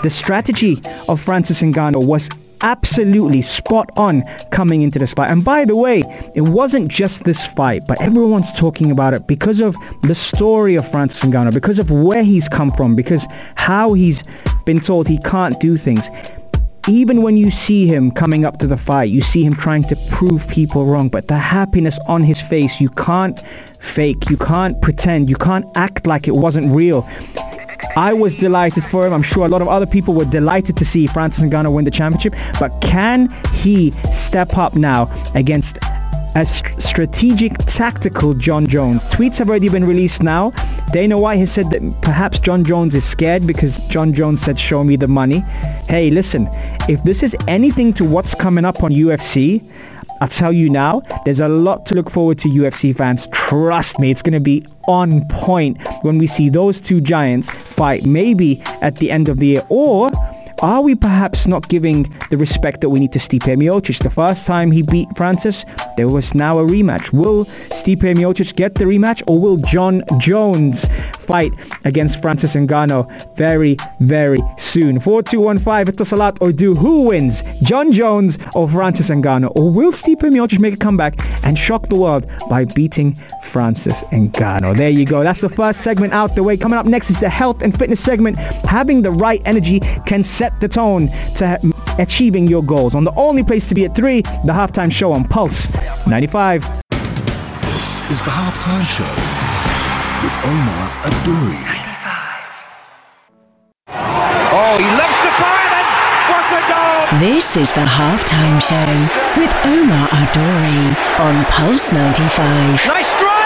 the 0.03 0.09
strategy 0.09 0.79
of 1.07 1.19
Francis 1.19 1.61
Ngannou 1.61 2.03
was 2.05 2.29
absolutely 2.61 3.41
spot 3.41 3.89
on 3.97 4.23
coming 4.51 4.81
into 4.81 4.99
this 4.99 5.13
fight. 5.13 5.31
And 5.31 5.43
by 5.43 5.65
the 5.65 5.75
way, 5.75 6.03
it 6.35 6.41
wasn't 6.41 6.89
just 6.89 7.23
this 7.23 7.45
fight, 7.45 7.83
but 7.87 8.01
everyone's 8.01 8.51
talking 8.53 8.91
about 8.91 9.13
it 9.13 9.27
because 9.27 9.59
of 9.59 9.75
the 10.03 10.15
story 10.15 10.75
of 10.75 10.89
Francis 10.89 11.21
Ngannou, 11.21 11.53
because 11.53 11.79
of 11.79 11.91
where 11.91 12.23
he's 12.23 12.47
come 12.49 12.71
from, 12.71 12.95
because 12.95 13.25
how 13.55 13.93
he's 13.93 14.23
been 14.65 14.79
told 14.79 15.07
he 15.07 15.17
can't 15.19 15.59
do 15.59 15.77
things. 15.77 16.07
Even 16.87 17.21
when 17.21 17.37
you 17.37 17.51
see 17.51 17.85
him 17.85 18.09
coming 18.09 18.43
up 18.43 18.57
to 18.57 18.65
the 18.65 18.77
fight, 18.77 19.11
you 19.11 19.21
see 19.21 19.43
him 19.43 19.53
trying 19.53 19.83
to 19.83 19.95
prove 20.09 20.47
people 20.47 20.85
wrong, 20.85 21.09
but 21.09 21.27
the 21.27 21.37
happiness 21.37 21.99
on 22.07 22.23
his 22.23 22.41
face, 22.41 22.81
you 22.81 22.89
can't 22.89 23.39
fake, 23.79 24.29
you 24.31 24.37
can't 24.37 24.81
pretend, 24.81 25.29
you 25.29 25.35
can't 25.35 25.65
act 25.75 26.07
like 26.07 26.27
it 26.27 26.33
wasn't 26.33 26.71
real. 26.71 27.07
I 27.95 28.13
was 28.13 28.37
delighted 28.37 28.83
for 28.85 29.05
him. 29.05 29.13
I'm 29.13 29.23
sure 29.23 29.45
a 29.45 29.49
lot 29.49 29.61
of 29.61 29.67
other 29.67 29.85
people 29.85 30.13
were 30.13 30.25
delighted 30.25 30.77
to 30.77 30.85
see 30.85 31.07
Francis 31.07 31.43
Ngannou 31.43 31.73
win 31.73 31.85
the 31.85 31.91
championship. 31.91 32.35
But 32.59 32.79
can 32.81 33.29
he 33.53 33.91
step 34.11 34.57
up 34.57 34.75
now 34.75 35.09
against 35.35 35.77
a 36.35 36.45
st- 36.45 36.81
strategic, 36.81 37.57
tactical 37.65 38.33
Jon 38.33 38.65
Jones. 38.65 39.03
Tweets 39.05 39.37
have 39.39 39.49
already 39.49 39.69
been 39.69 39.85
released 39.85 40.23
now. 40.23 40.51
Dana 40.91 41.17
White 41.17 41.39
has 41.39 41.51
said 41.51 41.69
that 41.71 42.01
perhaps 42.01 42.39
Jon 42.39 42.63
Jones 42.63 42.95
is 42.95 43.03
scared 43.03 43.45
because 43.45 43.79
Jon 43.87 44.13
Jones 44.13 44.41
said, 44.41 44.59
show 44.59 44.83
me 44.83 44.95
the 44.95 45.07
money. 45.07 45.39
Hey, 45.89 46.09
listen, 46.09 46.47
if 46.87 47.03
this 47.03 47.23
is 47.23 47.35
anything 47.47 47.93
to 47.93 48.05
what's 48.05 48.33
coming 48.33 48.65
up 48.65 48.83
on 48.83 48.91
UFC, 48.91 49.61
I'll 50.21 50.27
tell 50.27 50.53
you 50.53 50.69
now, 50.69 51.01
there's 51.25 51.39
a 51.39 51.47
lot 51.47 51.85
to 51.87 51.95
look 51.95 52.09
forward 52.09 52.37
to 52.39 52.49
UFC 52.49 52.95
fans. 52.95 53.27
Trust 53.31 53.99
me, 53.99 54.11
it's 54.11 54.21
going 54.21 54.33
to 54.33 54.39
be 54.39 54.65
on 54.87 55.27
point 55.27 55.81
when 56.03 56.17
we 56.17 56.27
see 56.27 56.49
those 56.49 56.79
two 56.79 57.01
giants 57.01 57.49
fight 57.49 58.05
maybe 58.05 58.61
at 58.81 58.95
the 58.97 59.11
end 59.11 59.29
of 59.29 59.39
the 59.39 59.47
year 59.47 59.65
or 59.69 60.11
are 60.61 60.81
we 60.81 60.95
perhaps 60.95 61.47
not 61.47 61.67
giving 61.69 62.13
the 62.29 62.37
respect 62.37 62.81
that 62.81 62.89
we 62.89 62.99
need 62.99 63.11
to 63.13 63.19
Stipe 63.19 63.55
Miocic? 63.57 64.03
The 64.03 64.09
first 64.09 64.45
time 64.45 64.71
he 64.71 64.83
beat 64.83 65.07
Francis, 65.15 65.65
there 65.97 66.07
was 66.07 66.35
now 66.35 66.59
a 66.59 66.63
rematch. 66.63 67.11
Will 67.11 67.45
Stipe 67.69 68.01
Miocic 68.01 68.55
get 68.55 68.75
the 68.75 68.85
rematch 68.85 69.23
or 69.27 69.39
will 69.39 69.57
Jon 69.57 70.03
Jones 70.19 70.85
fight 71.19 71.51
against 71.83 72.21
Francis 72.21 72.55
Ngannou 72.55 73.35
very, 73.35 73.75
very 73.99 74.41
soon? 74.57 74.99
4215 74.99 75.91
it's 75.93 76.01
a 76.01 76.05
salat 76.05 76.37
or 76.41 76.51
do 76.51 76.75
who 76.75 77.03
wins? 77.07 77.43
Jon 77.63 77.91
Jones 77.91 78.37
or 78.53 78.69
Francis 78.69 79.09
Ngannou? 79.09 79.51
Or 79.55 79.71
will 79.71 79.91
Stipe 79.91 80.21
Miocic 80.21 80.59
make 80.59 80.75
a 80.75 80.77
comeback 80.77 81.15
and 81.43 81.57
shock 81.57 81.89
the 81.89 81.95
world 81.95 82.29
by 82.49 82.65
beating 82.65 83.15
Francis 83.43 84.03
Ngannou? 84.05 84.77
There 84.77 84.89
you 84.89 85.05
go. 85.05 85.23
That's 85.23 85.41
the 85.41 85.49
first 85.49 85.81
segment 85.81 86.13
out 86.13 86.35
the 86.35 86.43
way. 86.43 86.55
Coming 86.55 86.77
up 86.77 86.85
next 86.85 87.09
is 87.09 87.19
the 87.19 87.29
health 87.29 87.61
and 87.61 87.77
fitness 87.77 87.99
segment. 87.99 88.37
Having 88.37 89.01
the 89.01 89.11
right 89.11 89.41
energy 89.45 89.79
can 90.05 90.23
set 90.23 90.50
set 90.51 90.61
the 90.61 90.67
tone 90.67 91.07
to 91.35 91.73
achieving 91.99 92.47
your 92.47 92.63
goals 92.63 92.95
on 92.95 93.03
the 93.03 93.13
only 93.15 93.43
place 93.43 93.67
to 93.69 93.75
be 93.75 93.85
at 93.85 93.95
3, 93.95 94.21
the 94.21 94.53
halftime 94.53 94.91
show 94.91 95.11
on 95.13 95.23
Pulse 95.27 95.67
95. 96.07 96.63
This 97.61 98.11
is 98.11 98.23
the 98.23 98.31
halftime 98.31 98.85
show 98.87 99.03
with 100.23 100.35
Omar 100.45 100.89
Adouri. 101.03 101.77
Oh, 104.53 104.75
he 104.77 104.85
loves 104.99 105.19
the 105.23 105.31
fire 105.39 105.71
and 105.79 105.87
what 106.31 106.45
a 106.51 106.61
goal! 106.67 107.19
This 107.19 107.57
is 107.57 107.71
the 107.73 107.85
halftime 107.85 108.59
show 108.61 109.39
with 109.39 109.51
Omar 109.65 110.07
Adouri 110.09 110.95
on 111.19 111.45
Pulse 111.45 111.91
95. 111.91 112.87
Nice 112.87 113.07
strike! 113.07 113.40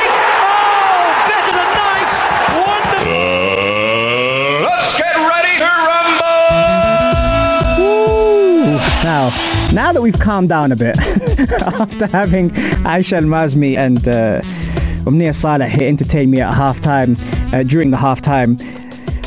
Now, 9.05 9.29
now 9.71 9.93
that 9.93 10.01
we've 10.01 10.19
calmed 10.19 10.49
down 10.49 10.71
a 10.71 10.75
bit, 10.75 10.97
after 11.61 12.07
having 12.07 12.49
Aisha 12.49 13.17
Al-Mazmi 13.17 13.77
and 13.77 13.99
uh, 13.99 14.41
Umnia 15.07 15.31
Saleh 15.31 15.69
here 15.69 15.87
entertain 15.87 16.31
me 16.31 16.41
at 16.41 16.51
halftime, 16.51 17.15
uh, 17.53 17.61
during 17.61 17.91
the 17.91 17.97
halftime, 17.97 18.59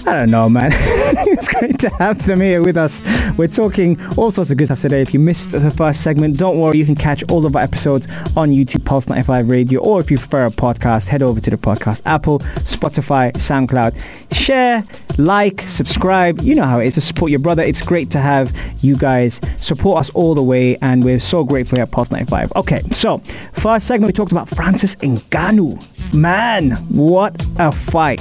I 0.04 0.14
don't 0.14 0.32
know, 0.32 0.48
man. 0.48 0.72
it's 1.38 1.48
great 1.48 1.78
to 1.78 1.88
have 1.90 2.24
them 2.26 2.40
here 2.40 2.62
with 2.62 2.76
us. 2.76 3.00
We're 3.36 3.46
talking 3.46 3.98
all 4.16 4.30
sorts 4.30 4.50
of 4.50 4.56
good 4.56 4.66
stuff 4.66 4.80
today. 4.80 5.02
If 5.02 5.14
you 5.14 5.20
missed 5.20 5.52
the 5.52 5.70
first 5.70 6.02
segment, 6.02 6.36
don't 6.36 6.58
worry. 6.58 6.78
You 6.78 6.84
can 6.84 6.96
catch 6.96 7.22
all 7.30 7.46
of 7.46 7.54
our 7.54 7.62
episodes 7.62 8.08
on 8.36 8.50
YouTube, 8.50 8.84
Pulse 8.84 9.08
95 9.08 9.48
Radio, 9.48 9.80
or 9.80 10.00
if 10.00 10.10
you 10.10 10.18
prefer 10.18 10.46
a 10.46 10.50
podcast, 10.50 11.06
head 11.06 11.22
over 11.22 11.40
to 11.40 11.50
the 11.50 11.56
podcast 11.56 12.02
Apple, 12.06 12.40
Spotify, 12.40 13.32
SoundCloud. 13.34 14.04
Share, 14.34 14.84
like, 15.16 15.62
subscribe. 15.62 16.40
You 16.40 16.56
know 16.56 16.64
how 16.64 16.80
it 16.80 16.88
is 16.88 16.94
to 16.94 17.00
support 17.00 17.30
your 17.30 17.40
brother. 17.40 17.62
It's 17.62 17.82
great 17.82 18.10
to 18.10 18.18
have 18.18 18.54
you 18.82 18.96
guys 18.96 19.40
support 19.56 20.00
us 20.00 20.10
all 20.10 20.34
the 20.34 20.42
way, 20.42 20.76
and 20.82 21.04
we're 21.04 21.20
so 21.20 21.44
grateful 21.44 21.76
here 21.76 21.84
at 21.84 21.92
Pulse 21.92 22.10
95. 22.10 22.52
Okay, 22.56 22.80
so 22.90 23.18
first 23.18 23.86
segment, 23.86 24.08
we 24.08 24.12
talked 24.12 24.32
about 24.32 24.48
Francis 24.48 24.96
Ngannou. 24.96 25.97
Man, 26.14 26.70
what 26.88 27.44
a 27.58 27.70
fight. 27.70 28.20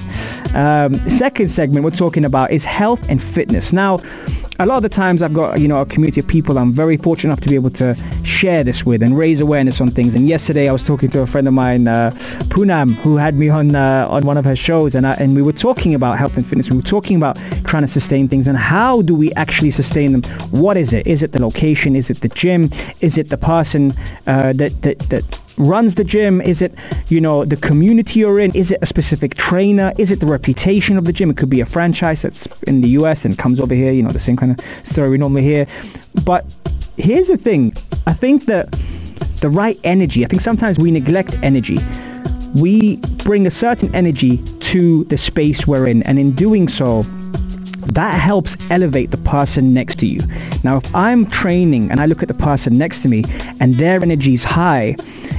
Um, 0.53 0.96
second 1.10 1.50
segment 1.50 1.86
we're 1.86 1.91
talking 1.91 2.25
about 2.25 2.51
is 2.51 2.65
health 2.65 3.10
and 3.10 3.22
fitness. 3.22 3.72
Now, 3.72 4.00
a 4.60 4.65
lot 4.65 4.77
of 4.77 4.84
the 4.84 4.89
times 4.89 5.22
I've 5.22 5.34
got, 5.34 5.60
you 5.60 5.67
know, 5.67 5.82
a 5.82 5.86
community 5.86 6.20
of 6.20 6.27
people 6.27 6.58
I'm 6.58 6.74
very 6.74 6.98
fortunate 6.98 7.29
enough 7.29 7.41
to 7.41 7.50
be 7.50 7.56
able 7.56 7.70
to 7.72 7.96
share 8.24 8.63
this 8.63 8.86
with 8.86 9.03
and 9.03 9.17
raise 9.17 9.39
awareness 9.39 9.79
on 9.82 9.91
things. 9.91 10.15
And 10.15 10.27
yesterday 10.27 10.67
I 10.67 10.72
was 10.72 10.84
talking 10.84 11.10
to 11.12 11.22
a 11.22 11.27
friend 11.27 11.48
of 11.48 11.53
mine, 11.53 11.88
uh, 11.88 12.12
Poonam, 12.50 12.94
who 12.96 13.17
had 13.17 13.36
me 13.36 13.50
on 13.50 13.75
uh, 13.75 14.08
on 14.10 14.25
one 14.25 14.38
of 14.38 14.46
her 14.46 14.56
shows 14.56 14.96
and, 14.96 15.06
I, 15.06 15.13
and 15.13 15.36
we 15.36 15.41
were 15.41 15.53
talking 15.53 15.94
about 15.94 16.17
health 16.17 16.38
and 16.38 16.46
fitness. 16.46 16.70
We 16.70 16.77
were 16.77 16.84
talking 16.84 17.17
about 17.17 17.38
trying 17.65 17.84
to 17.84 17.88
sustain 17.88 18.27
things 18.27 18.48
and 18.48 18.58
how 18.58 19.03
do 19.03 19.13
we 19.13 19.32
actually 19.34 19.72
sustain 19.72 20.12
them? 20.12 20.24
What 20.50 20.75
is 20.75 20.91
it? 20.91 21.06
Is 21.06 21.22
it 21.22 21.34
the 21.34 21.41
location? 21.41 21.96
Is 21.96 22.10
it 22.10 22.22
the 22.22 22.29
gym? 22.29 22.70
Is 23.00 23.17
it 23.17 23.29
the 23.29 23.38
person 23.38 23.94
uh, 24.25 24.53
that, 24.53 24.82
that, 24.82 25.00
that 25.12 25.47
runs 25.58 25.96
the 25.96 26.04
gym? 26.04 26.42
Is 26.42 26.62
it, 26.62 26.74
you 27.08 27.22
know, 27.22 27.46
the 27.46 27.58
community 27.58 28.20
you're 28.20 28.40
in? 28.40 28.56
Is 28.56 28.72
it 28.72 28.80
a 28.82 28.86
specific 28.86 29.36
trainer? 29.36 29.94
Is 29.98 30.12
it 30.12 30.20
the 30.20 30.26
reputation 30.26 30.98
of 30.98 31.06
the 31.06 31.14
gym? 31.14 31.30
It 31.30 31.38
could 31.38 31.50
be 31.50 31.62
a 31.62 31.66
franchise 31.66 32.22
that's 32.22 32.48
in 32.64 32.82
the 32.82 32.90
US 32.90 33.26
and 33.26 33.38
comes 33.38 33.60
over 33.60 33.74
here, 33.74 33.92
you 33.92 34.04
know, 34.04 34.12
the 34.12 34.20
same 34.20 34.38
kind 34.38 34.58
of 34.58 34.88
story 34.88 35.10
we 35.10 35.18
normally 35.18 35.44
hear. 35.44 35.68
But 36.26 36.46
here's 36.98 37.28
the 37.28 37.38
thing. 37.38 37.74
I 38.06 38.14
think 38.14 38.46
that 38.46 38.72
the 39.42 39.50
right 39.50 39.80
energy, 39.84 40.26
I 40.26 40.28
think 40.28 40.42
sometimes 40.42 40.80
we 40.80 40.92
neglect 40.92 41.38
energy. 41.44 41.80
We 42.56 42.98
bring 43.24 43.46
a 43.46 43.52
certain 43.52 43.94
energy 43.94 44.38
to 44.72 45.04
the 45.06 45.18
space 45.18 45.68
we're 45.68 45.88
in. 45.88 46.04
And 46.04 46.18
in 46.18 46.34
doing 46.34 46.68
so, 46.68 47.04
that 47.94 48.20
helps 48.20 48.58
elevate 48.70 49.12
the 49.12 49.18
person 49.18 49.74
next 49.74 50.00
to 50.00 50.06
you. 50.06 50.20
Now, 50.64 50.78
if 50.78 50.96
I'm 50.96 51.26
training 51.26 51.92
and 51.92 52.00
I 52.00 52.06
look 52.06 52.22
at 52.22 52.28
the 52.28 52.34
person 52.34 52.78
next 52.78 53.02
to 53.02 53.08
me 53.08 53.24
and 53.60 53.74
their 53.76 54.02
energy 54.02 54.34
is 54.34 54.44
high, 54.44 54.96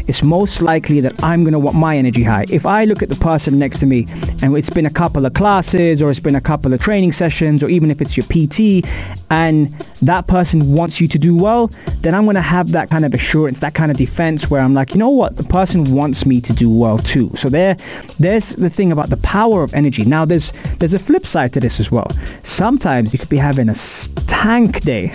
it's 0.09 0.23
most 0.23 0.62
likely 0.62 1.00
that 1.00 1.23
I'm 1.23 1.45
going 1.45 1.53
to 1.53 1.59
want 1.59 1.77
my 1.77 1.97
energy 1.97 2.23
high. 2.23 2.47
If 2.50 2.65
I 2.65 2.85
look 2.87 3.03
at 3.03 3.11
the 3.11 3.17
person 3.17 3.59
next 3.59 3.79
to 3.81 3.87
me 3.87 4.07
and 4.43 4.57
it's 4.57 4.71
been 4.71 4.87
a 4.87 4.91
couple 4.91 5.27
of 5.27 5.35
classes 5.35 6.00
or 6.00 6.11
it's 6.11 6.19
been 6.19 6.35
a 6.35 6.41
couple 6.41 6.73
of 6.73 6.81
training 6.81 7.12
sessions 7.12 7.62
or 7.62 7.69
even 7.69 7.91
if 7.91 8.00
it's 8.00 8.17
your 8.17 8.25
PT 8.27 8.88
and 9.31 9.69
that 10.00 10.27
person 10.27 10.73
wants 10.73 11.00
you 11.00 11.09
to 11.09 11.19
do 11.19 11.37
well, 11.37 11.71
then 12.00 12.15
I'm 12.15 12.25
going 12.25 12.37
to 12.37 12.41
have 12.41 12.73
that 12.73 12.88
kind 12.88 13.05
of 13.05 13.12
assurance, 13.12 13.61
that 13.61 13.75
kind 13.75 13.91
of 13.91 13.99
defense 13.99 14.50
where 14.50 14.62
I'm 14.62 14.73
like, 14.73 14.93
you 14.93 14.99
know 14.99 15.11
what, 15.11 15.37
the 15.37 15.45
person 15.45 15.95
wants 15.95 16.25
me 16.25 16.41
to 16.41 16.53
do 16.55 16.71
well 16.71 16.99
too. 16.99 17.31
So 17.37 17.50
there, 17.50 17.77
there's 18.19 18.57
the 18.57 18.71
thing 18.71 18.91
about 18.91 19.11
the 19.11 19.19
power 19.19 19.62
of 19.62 19.75
energy. 19.75 20.05
Now 20.05 20.25
there's 20.25 20.53
there's 20.79 20.95
a 20.95 20.99
flip 20.99 21.27
side 21.27 21.53
to 21.53 21.61
this 21.61 21.81
as 21.81 21.91
well. 21.91 22.11
Sometimes 22.43 23.12
you 23.12 23.19
could 23.19 23.29
be 23.29 23.37
having 23.37 23.69
a 23.69 23.75
stank 23.75 24.81
day, 24.81 25.11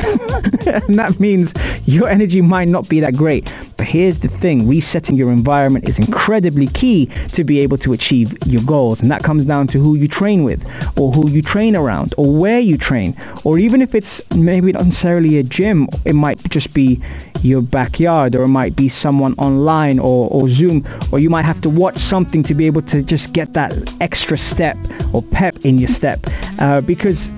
and 0.68 1.00
that 1.00 1.16
means 1.20 1.54
your 1.86 2.08
energy 2.08 2.42
might 2.42 2.68
not 2.68 2.88
be 2.90 3.00
that 3.00 3.16
great. 3.16 3.54
But 3.78 3.88
here's 3.88 4.20
the 4.20 4.28
thing, 4.28 4.68
resetting 4.84 5.16
your 5.16 5.32
environment 5.32 5.88
is 5.88 5.98
incredibly 5.98 6.68
key 6.68 7.06
to 7.30 7.46
be 7.46 7.60
able 7.60 7.78
to 7.78 7.94
achieve 7.94 8.38
your 8.46 8.62
goals. 8.64 9.02
And 9.02 9.10
that 9.10 9.24
comes 9.24 9.46
down 9.46 9.68
to 9.68 9.82
who 9.82 9.96
you 9.96 10.10
train 10.10 10.44
with 10.44 10.62
or 11.00 11.14
who 11.14 11.30
you 11.30 11.42
train 11.42 11.74
around 11.74 12.14
or 12.18 12.36
where 12.36 12.60
you 12.60 12.78
train. 12.78 13.16
Or 13.46 13.58
even 13.58 13.82
if 13.82 13.96
it's 13.96 14.14
maybe 14.36 14.74
not 14.74 14.84
necessarily 14.84 15.38
a 15.38 15.44
gym, 15.44 15.88
it 16.04 16.16
might 16.16 16.38
just 16.50 16.74
be 16.74 17.02
your 17.42 17.62
backyard 17.62 18.36
or 18.36 18.44
it 18.44 18.50
might 18.50 18.76
be 18.76 18.90
someone 18.90 19.34
online 19.36 20.00
or, 20.00 20.30
or 20.30 20.50
Zoom 20.50 20.86
or 21.14 21.20
you 21.20 21.30
might 21.30 21.46
have 21.46 21.62
to 21.62 21.70
watch 21.70 21.98
something 21.98 22.44
to 22.44 22.54
be 22.54 22.66
able 22.66 22.82
to 22.82 23.02
just 23.02 23.32
get 23.32 23.54
that 23.54 23.72
extra 24.02 24.38
step 24.38 24.76
or 25.14 25.22
pep 25.22 25.56
in 25.64 25.78
your 25.78 25.88
step. 25.88 26.20
Uh, 26.60 26.82
because, 26.82 27.32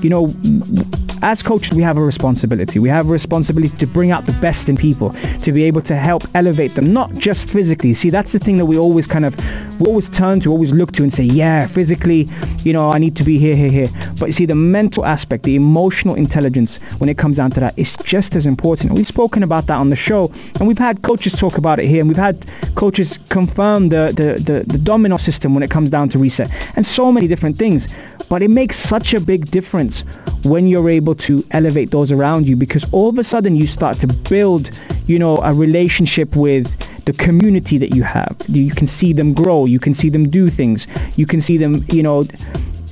you 0.00 0.10
know, 0.10 0.28
as 1.22 1.42
coaches, 1.42 1.74
we 1.74 1.82
have 1.82 1.96
a 1.96 2.02
responsibility. 2.02 2.78
We 2.78 2.88
have 2.88 3.08
a 3.08 3.12
responsibility 3.12 3.76
to 3.78 3.86
bring 3.86 4.10
out 4.10 4.26
the 4.26 4.32
best 4.40 4.68
in 4.68 4.76
people, 4.76 5.10
to 5.40 5.52
be 5.52 5.64
able 5.64 5.82
to 5.82 5.96
help 5.96 6.22
elevate 6.34 6.74
them, 6.74 6.92
not 6.92 7.12
just 7.14 7.48
physically. 7.48 7.94
See, 7.94 8.10
that's 8.10 8.32
the 8.32 8.38
thing 8.38 8.58
that 8.58 8.66
we 8.66 8.78
always 8.78 9.06
kind 9.06 9.24
of, 9.24 9.34
we 9.78 9.86
always 9.86 10.08
turn 10.08 10.40
to, 10.40 10.50
always 10.50 10.72
look 10.72 10.92
to 10.92 11.02
and 11.02 11.12
say, 11.12 11.24
yeah, 11.24 11.66
physically, 11.66 12.28
you 12.62 12.72
know, 12.72 12.90
I 12.90 12.98
need 12.98 13.16
to 13.16 13.24
be 13.24 13.38
here, 13.38 13.56
here, 13.56 13.70
here. 13.70 13.88
But 14.18 14.26
you 14.26 14.32
see, 14.32 14.46
the 14.46 14.54
mental 14.54 15.04
aspect, 15.04 15.44
the 15.44 15.56
emotional 15.56 16.14
intelligence, 16.14 16.80
when 16.98 17.08
it 17.08 17.18
comes 17.18 17.38
down 17.38 17.50
to 17.52 17.60
that, 17.60 17.78
is 17.78 17.96
just 18.04 18.36
as 18.36 18.46
important. 18.46 18.92
We've 18.92 19.06
spoken 19.06 19.42
about 19.42 19.66
that 19.66 19.76
on 19.76 19.90
the 19.90 19.96
show, 19.96 20.32
and 20.58 20.68
we've 20.68 20.78
had 20.78 21.02
coaches 21.02 21.34
talk 21.34 21.58
about 21.58 21.80
it 21.80 21.86
here, 21.86 22.00
and 22.00 22.08
we've 22.08 22.16
had 22.16 22.46
coaches 22.74 23.18
confirm 23.28 23.88
the, 23.88 24.12
the, 24.14 24.42
the, 24.42 24.64
the 24.66 24.78
domino 24.78 25.16
system 25.16 25.54
when 25.54 25.62
it 25.62 25.70
comes 25.70 25.90
down 25.90 26.08
to 26.10 26.18
reset, 26.18 26.50
and 26.76 26.86
so 26.86 27.10
many 27.10 27.26
different 27.26 27.56
things. 27.56 27.92
But 28.28 28.42
it 28.42 28.48
makes 28.48 28.76
such 28.76 29.14
a 29.14 29.20
big 29.20 29.50
difference 29.50 30.04
when 30.44 30.66
you're 30.66 30.90
able 30.90 31.14
to 31.14 31.42
elevate 31.50 31.90
those 31.90 32.12
around 32.12 32.46
you 32.46 32.56
because 32.56 32.84
all 32.92 33.08
of 33.08 33.18
a 33.18 33.24
sudden 33.24 33.56
you 33.56 33.66
start 33.66 33.98
to 33.98 34.06
build, 34.06 34.70
you 35.06 35.18
know, 35.18 35.38
a 35.38 35.52
relationship 35.52 36.36
with 36.36 36.74
the 37.04 37.12
community 37.12 37.78
that 37.78 37.94
you 37.94 38.02
have. 38.02 38.36
You 38.48 38.70
can 38.70 38.86
see 38.86 39.12
them 39.12 39.34
grow. 39.34 39.64
You 39.66 39.78
can 39.78 39.94
see 39.94 40.08
them 40.08 40.28
do 40.28 40.50
things. 40.50 40.86
You 41.16 41.26
can 41.26 41.40
see 41.40 41.56
them, 41.56 41.84
you 41.88 42.02
know, 42.02 42.24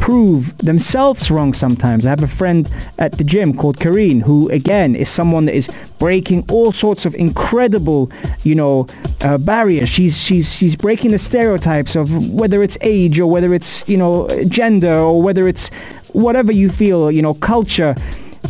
prove 0.03 0.59
themselves 0.59 1.31
wrong 1.31 1.55
sometimes. 1.55 2.05
I 2.05 2.11
have 2.11 2.25
a 2.25 2.29
friend 2.29 2.69
at 2.99 3.13
the 3.13 3.25
gym 3.25 3.57
called 3.57 3.79
Kareen 3.79 4.23
who 4.23 4.49
again 4.49 4.97
is 4.97 5.09
someone 5.09 5.45
that 5.45 5.55
is 5.55 5.71
breaking 6.01 6.45
all 6.51 6.73
sorts 6.73 7.07
of 7.07 7.15
incredible, 7.15 8.11
you 8.43 8.57
know, 8.57 8.89
uh, 9.21 9.39
barriers. 9.39 9.89
She's 9.89 10.17
she's 10.19 10.53
she's 10.53 10.75
breaking 10.75 11.13
the 11.13 11.21
stereotypes 11.21 11.95
of 11.95 12.35
whether 12.35 12.65
it's 12.65 12.77
age 12.81 13.21
or 13.21 13.31
whether 13.31 13.55
it's, 13.55 13.89
you 13.89 13.97
know, 13.97 14.29
gender 14.49 14.93
or 14.93 15.23
whether 15.23 15.47
it's 15.47 15.71
whatever 16.13 16.51
you 16.53 16.69
feel, 16.69 17.11
you 17.11 17.23
know, 17.23 17.35
culture 17.35 17.95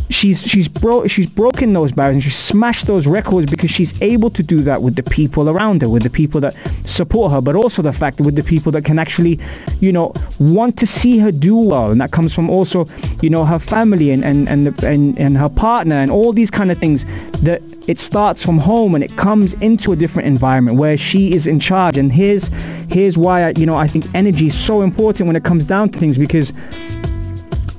she's 0.09 0.41
she's 0.41 0.67
bro- 0.67 1.07
she's 1.07 1.29
broken 1.29 1.73
those 1.73 1.91
barriers 1.91 2.15
and 2.15 2.23
she's 2.23 2.35
smashed 2.35 2.87
those 2.87 3.07
records 3.07 3.49
because 3.49 3.71
she's 3.71 4.01
able 4.01 4.29
to 4.29 4.43
do 4.43 4.61
that 4.61 4.81
with 4.81 4.95
the 4.95 5.03
people 5.03 5.49
around 5.49 5.81
her, 5.81 5.89
with 5.89 6.03
the 6.03 6.09
people 6.09 6.39
that 6.41 6.55
support 6.85 7.31
her, 7.31 7.41
but 7.41 7.55
also 7.55 7.81
the 7.81 7.93
fact 7.93 8.17
that 8.17 8.23
with 8.23 8.35
the 8.35 8.43
people 8.43 8.71
that 8.71 8.85
can 8.85 8.99
actually, 8.99 9.39
you 9.79 9.91
know, 9.91 10.13
want 10.39 10.77
to 10.77 10.87
see 10.87 11.17
her 11.19 11.31
do 11.31 11.55
well, 11.55 11.91
and 11.91 12.01
that 12.01 12.11
comes 12.11 12.33
from 12.33 12.49
also, 12.49 12.85
you 13.21 13.29
know, 13.29 13.45
her 13.45 13.59
family 13.59 14.11
and 14.11 14.23
and 14.23 14.47
and 14.47 14.67
the, 14.67 14.87
and, 14.87 15.17
and 15.17 15.37
her 15.37 15.49
partner 15.49 15.95
and 15.95 16.11
all 16.11 16.33
these 16.33 16.51
kind 16.51 16.71
of 16.71 16.77
things 16.77 17.05
that 17.41 17.61
it 17.87 17.99
starts 17.99 18.41
from 18.43 18.59
home 18.59 18.95
and 18.95 19.03
it 19.03 19.15
comes 19.17 19.53
into 19.55 19.91
a 19.91 19.95
different 19.95 20.27
environment 20.27 20.77
where 20.77 20.97
she 20.97 21.33
is 21.33 21.47
in 21.47 21.59
charge. 21.59 21.97
And 21.97 22.11
here's 22.11 22.49
here's 22.89 23.17
why 23.17 23.43
I, 23.43 23.53
you 23.57 23.65
know 23.65 23.75
I 23.75 23.87
think 23.87 24.05
energy 24.13 24.47
is 24.47 24.55
so 24.55 24.81
important 24.81 25.27
when 25.27 25.35
it 25.35 25.43
comes 25.43 25.65
down 25.65 25.89
to 25.89 25.99
things 25.99 26.17
because 26.17 26.53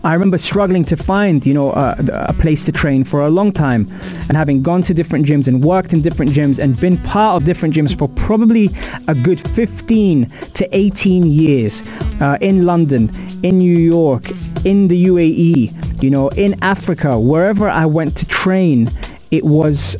I 0.04 0.12
remember 0.12 0.36
struggling 0.36 0.84
to 0.84 0.98
find, 0.98 1.44
you 1.46 1.54
know, 1.54 1.72
a, 1.72 1.96
a, 2.28 2.34
place 2.34 2.62
to 2.66 2.72
train 2.72 3.04
for 3.04 3.22
a 3.22 3.30
long 3.30 3.52
time. 3.52 3.88
And 4.28 4.36
having 4.36 4.62
gone 4.62 4.82
to 4.82 4.92
different 4.92 5.24
gyms 5.24 5.48
and 5.48 5.64
worked 5.64 5.94
in 5.94 6.02
different 6.02 6.32
gyms 6.32 6.58
and 6.58 6.78
been 6.78 6.98
part 6.98 7.40
of 7.40 7.46
different 7.46 7.74
gyms 7.74 7.96
for 7.98 8.08
probably 8.08 8.68
a 9.08 9.14
good 9.14 9.40
15 9.40 10.28
to 10.28 10.76
18 10.76 11.24
years 11.24 11.82
uh, 12.20 12.36
in 12.42 12.66
London, 12.66 13.10
in 13.42 13.56
New 13.56 13.78
York, 13.78 14.28
in 14.66 14.88
the 14.88 15.06
UAE, 15.06 16.02
you 16.02 16.10
know, 16.10 16.28
in 16.28 16.62
Africa, 16.62 17.18
wherever 17.18 17.66
I 17.66 17.86
went 17.86 18.14
to 18.18 18.26
train, 18.26 18.90
it 19.30 19.44
was 19.44 19.96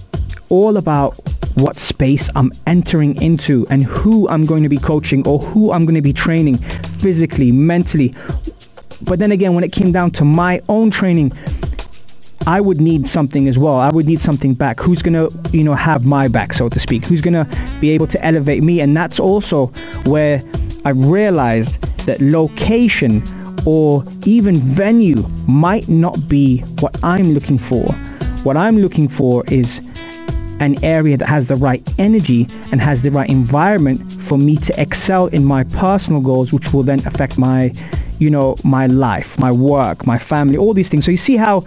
all 0.50 0.76
about 0.76 1.14
what 1.54 1.78
space 1.78 2.28
I'm 2.36 2.52
entering 2.66 3.20
into 3.22 3.66
and 3.70 3.82
who 3.82 4.28
I'm 4.28 4.44
going 4.44 4.64
to 4.64 4.68
be 4.68 4.76
coaching 4.76 5.26
or 5.26 5.38
who 5.38 5.72
I'm 5.72 5.86
going 5.86 5.94
to 5.94 6.02
be 6.02 6.12
training 6.12 6.58
physically, 6.58 7.52
mentally, 7.52 8.14
but 9.02 9.18
then 9.18 9.32
again, 9.32 9.54
when 9.54 9.64
it 9.64 9.72
came 9.72 9.92
down 9.92 10.10
to 10.12 10.24
my 10.24 10.60
own 10.68 10.90
training, 10.90 11.32
I 12.46 12.60
would 12.60 12.80
need 12.80 13.08
something 13.08 13.48
as 13.48 13.58
well. 13.58 13.76
I 13.76 13.90
would 13.90 14.06
need 14.06 14.20
something 14.20 14.54
back. 14.54 14.78
Who's 14.80 15.02
gonna, 15.02 15.28
you 15.52 15.64
know, 15.64 15.74
have 15.74 16.04
my 16.04 16.28
back, 16.28 16.52
so 16.52 16.68
to 16.68 16.78
speak? 16.78 17.04
Who's 17.04 17.22
gonna 17.22 17.48
be 17.80 17.90
able 17.90 18.06
to 18.08 18.24
elevate 18.24 18.62
me? 18.62 18.80
And 18.80 18.96
that's 18.96 19.18
also 19.18 19.68
where 20.04 20.42
I 20.84 20.90
realized 20.90 21.80
that 22.06 22.20
location 22.20 23.22
or 23.64 24.04
even 24.26 24.56
venue 24.56 25.26
might 25.46 25.88
not 25.88 26.28
be 26.28 26.58
what 26.80 27.02
I'm 27.02 27.32
looking 27.32 27.56
for. 27.56 27.90
What 28.42 28.58
I'm 28.58 28.76
looking 28.76 29.08
for 29.08 29.42
is 29.46 29.80
an 30.60 30.82
area 30.84 31.16
that 31.16 31.26
has 31.28 31.48
the 31.48 31.56
right 31.56 31.82
energy 31.98 32.46
and 32.70 32.80
has 32.80 33.02
the 33.02 33.10
right 33.10 33.28
environment 33.28 34.12
for 34.12 34.38
me 34.38 34.56
to 34.56 34.80
excel 34.80 35.26
in 35.28 35.44
my 35.44 35.64
personal 35.64 36.20
goals, 36.20 36.52
which 36.52 36.72
will 36.72 36.82
then 36.82 36.98
affect 37.06 37.38
my, 37.38 37.72
you 38.18 38.30
know, 38.30 38.56
my 38.64 38.86
life, 38.86 39.38
my 39.38 39.52
work, 39.52 40.06
my 40.06 40.18
family, 40.18 40.56
all 40.56 40.74
these 40.74 40.88
things. 40.88 41.04
So 41.04 41.10
you 41.10 41.16
see 41.16 41.36
how 41.36 41.60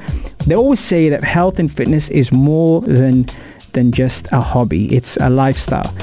they 0.46 0.56
always 0.56 0.80
say 0.80 1.10
that 1.10 1.24
health 1.24 1.60
and 1.60 1.72
fitness 1.72 2.10
is 2.10 2.32
more 2.32 2.82
than 2.82 3.26
than 3.74 3.92
just 3.92 4.28
a 4.32 4.42
hobby. 4.42 4.94
It's 4.96 5.18
a 5.18 5.30
lifestyle. 5.30 5.94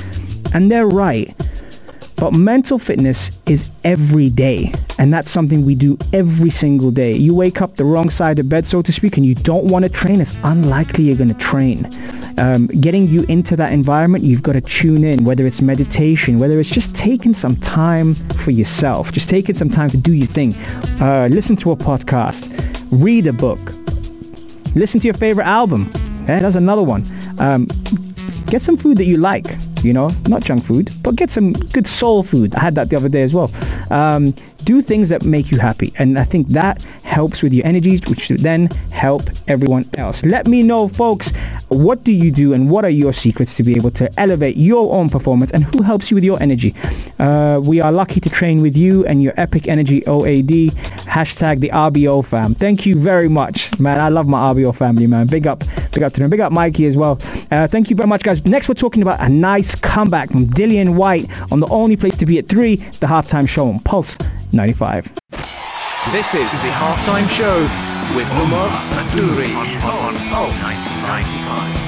And 0.54 0.70
they're 0.70 0.86
right. 0.86 1.34
But 2.16 2.32
mental 2.32 2.78
fitness 2.78 3.30
is 3.46 3.70
every 3.82 4.30
day. 4.30 4.72
And 4.98 5.12
that's 5.12 5.30
something 5.30 5.64
we 5.64 5.74
do 5.74 5.98
every 6.12 6.50
single 6.50 6.92
day. 6.92 7.12
You 7.12 7.34
wake 7.34 7.60
up 7.60 7.74
the 7.74 7.84
wrong 7.84 8.08
side 8.10 8.38
of 8.38 8.48
bed, 8.48 8.66
so 8.66 8.82
to 8.82 8.92
speak, 8.92 9.16
and 9.16 9.26
you 9.26 9.34
don't 9.34 9.64
want 9.64 9.82
to 9.84 9.88
train, 9.88 10.20
it's 10.20 10.38
unlikely 10.44 11.04
you're 11.04 11.16
going 11.16 11.34
to 11.34 11.34
train. 11.34 11.90
Um, 12.36 12.66
getting 12.66 13.06
you 13.06 13.24
into 13.28 13.56
that 13.56 13.72
environment, 13.72 14.24
you've 14.24 14.42
got 14.42 14.54
to 14.54 14.60
tune 14.60 15.04
in, 15.04 15.24
whether 15.24 15.46
it's 15.46 15.60
meditation, 15.60 16.38
whether 16.38 16.58
it's 16.58 16.68
just 16.68 16.94
taking 16.96 17.32
some 17.32 17.56
time 17.56 18.14
for 18.14 18.50
yourself, 18.50 19.12
just 19.12 19.28
taking 19.28 19.54
some 19.54 19.70
time 19.70 19.88
to 19.90 19.96
do 19.96 20.12
your 20.12 20.26
thing. 20.26 20.54
Uh, 21.00 21.28
listen 21.30 21.56
to 21.56 21.70
a 21.70 21.76
podcast, 21.76 22.50
read 22.90 23.26
a 23.26 23.32
book, 23.32 23.60
listen 24.74 25.00
to 25.00 25.06
your 25.06 25.14
favorite 25.14 25.46
album. 25.46 25.90
Yeah, 26.26 26.40
that's 26.40 26.56
another 26.56 26.82
one. 26.82 27.04
Um, 27.38 27.68
get 28.46 28.62
some 28.62 28.76
food 28.76 28.98
that 28.98 29.04
you 29.04 29.18
like 29.18 29.56
you 29.84 29.92
know, 29.92 30.10
not 30.28 30.42
junk 30.42 30.64
food, 30.64 30.90
but 31.02 31.16
get 31.16 31.30
some 31.30 31.52
good 31.52 31.86
soul 31.86 32.22
food. 32.22 32.54
I 32.54 32.60
had 32.60 32.74
that 32.76 32.90
the 32.90 32.96
other 32.96 33.08
day 33.08 33.22
as 33.22 33.34
well. 33.34 33.50
Um, 33.90 34.34
do 34.64 34.82
things 34.82 35.10
that 35.10 35.24
make 35.24 35.50
you 35.50 35.58
happy. 35.58 35.92
And 35.98 36.18
I 36.18 36.24
think 36.24 36.48
that 36.48 36.82
helps 37.02 37.42
with 37.42 37.52
your 37.52 37.66
energies, 37.66 38.00
which 38.08 38.28
then 38.28 38.66
help 38.90 39.22
everyone 39.46 39.88
else. 39.94 40.24
Let 40.24 40.46
me 40.46 40.62
know, 40.62 40.88
folks, 40.88 41.32
what 41.68 42.02
do 42.02 42.12
you 42.12 42.30
do 42.30 42.52
and 42.52 42.70
what 42.70 42.84
are 42.84 42.90
your 42.90 43.12
secrets 43.12 43.54
to 43.56 43.62
be 43.62 43.76
able 43.76 43.90
to 43.92 44.10
elevate 44.18 44.56
your 44.56 44.92
own 44.94 45.08
performance 45.10 45.50
and 45.52 45.64
who 45.64 45.82
helps 45.82 46.10
you 46.10 46.14
with 46.14 46.24
your 46.24 46.40
energy? 46.42 46.74
Uh, 47.18 47.60
we 47.62 47.80
are 47.80 47.92
lucky 47.92 48.20
to 48.20 48.30
train 48.30 48.62
with 48.62 48.76
you 48.76 49.04
and 49.06 49.22
your 49.22 49.34
epic 49.36 49.68
energy 49.68 50.02
OAD. 50.06 50.72
Hashtag 51.04 51.60
the 51.60 51.68
RBO 51.68 52.24
fam. 52.24 52.54
Thank 52.54 52.86
you 52.86 52.96
very 52.96 53.28
much, 53.28 53.78
man. 53.78 54.00
I 54.00 54.08
love 54.08 54.26
my 54.26 54.52
RBO 54.52 54.74
family, 54.74 55.06
man. 55.06 55.26
Big 55.26 55.46
up, 55.46 55.62
big 55.94 56.02
up 56.02 56.12
to 56.14 56.20
them. 56.20 56.30
Big 56.30 56.40
up 56.40 56.52
Mikey 56.52 56.86
as 56.86 56.96
well. 56.96 57.18
Uh, 57.50 57.66
thank 57.68 57.88
you 57.88 57.96
very 57.96 58.08
much, 58.08 58.22
guys. 58.22 58.44
Next, 58.44 58.68
we're 58.68 58.74
talking 58.74 59.02
about 59.02 59.20
a 59.20 59.28
nice 59.28 59.74
comeback 59.74 60.30
from 60.30 60.46
Dillian 60.46 60.94
Whyte 60.94 61.26
on 61.52 61.60
the 61.60 61.68
only 61.68 61.96
place 61.96 62.16
to 62.18 62.26
be 62.26 62.38
at 62.38 62.48
3, 62.48 62.76
the 62.76 63.06
halftime 63.06 63.48
show 63.48 63.68
on 63.68 63.78
Pulse 63.80 64.18
95. 64.52 65.12
This 66.12 66.34
is 66.34 66.50
the 66.62 66.68
halftime 66.68 67.28
show 67.30 67.62
with 68.14 68.28
Omar 68.32 68.68
Adouri 69.00 69.54
on, 69.82 70.14
Pulse 70.28 70.60
95. 70.62 71.84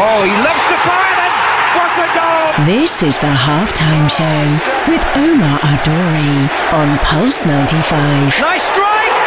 Oh, 0.00 0.22
he 0.22 0.30
loves 0.30 0.64
the 0.70 0.78
fire 0.86 1.18
and 1.26 1.34
what 1.74 1.92
a 1.98 2.08
goal! 2.14 2.66
This 2.66 3.02
is 3.02 3.18
the 3.18 3.32
halftime 3.32 4.08
show 4.10 4.58
with 4.90 5.02
Omar 5.16 5.58
Adori 5.60 6.48
on 6.72 6.98
Pulse 6.98 7.44
95. 7.46 8.40
Nice 8.40 8.62
strike! 8.64 9.17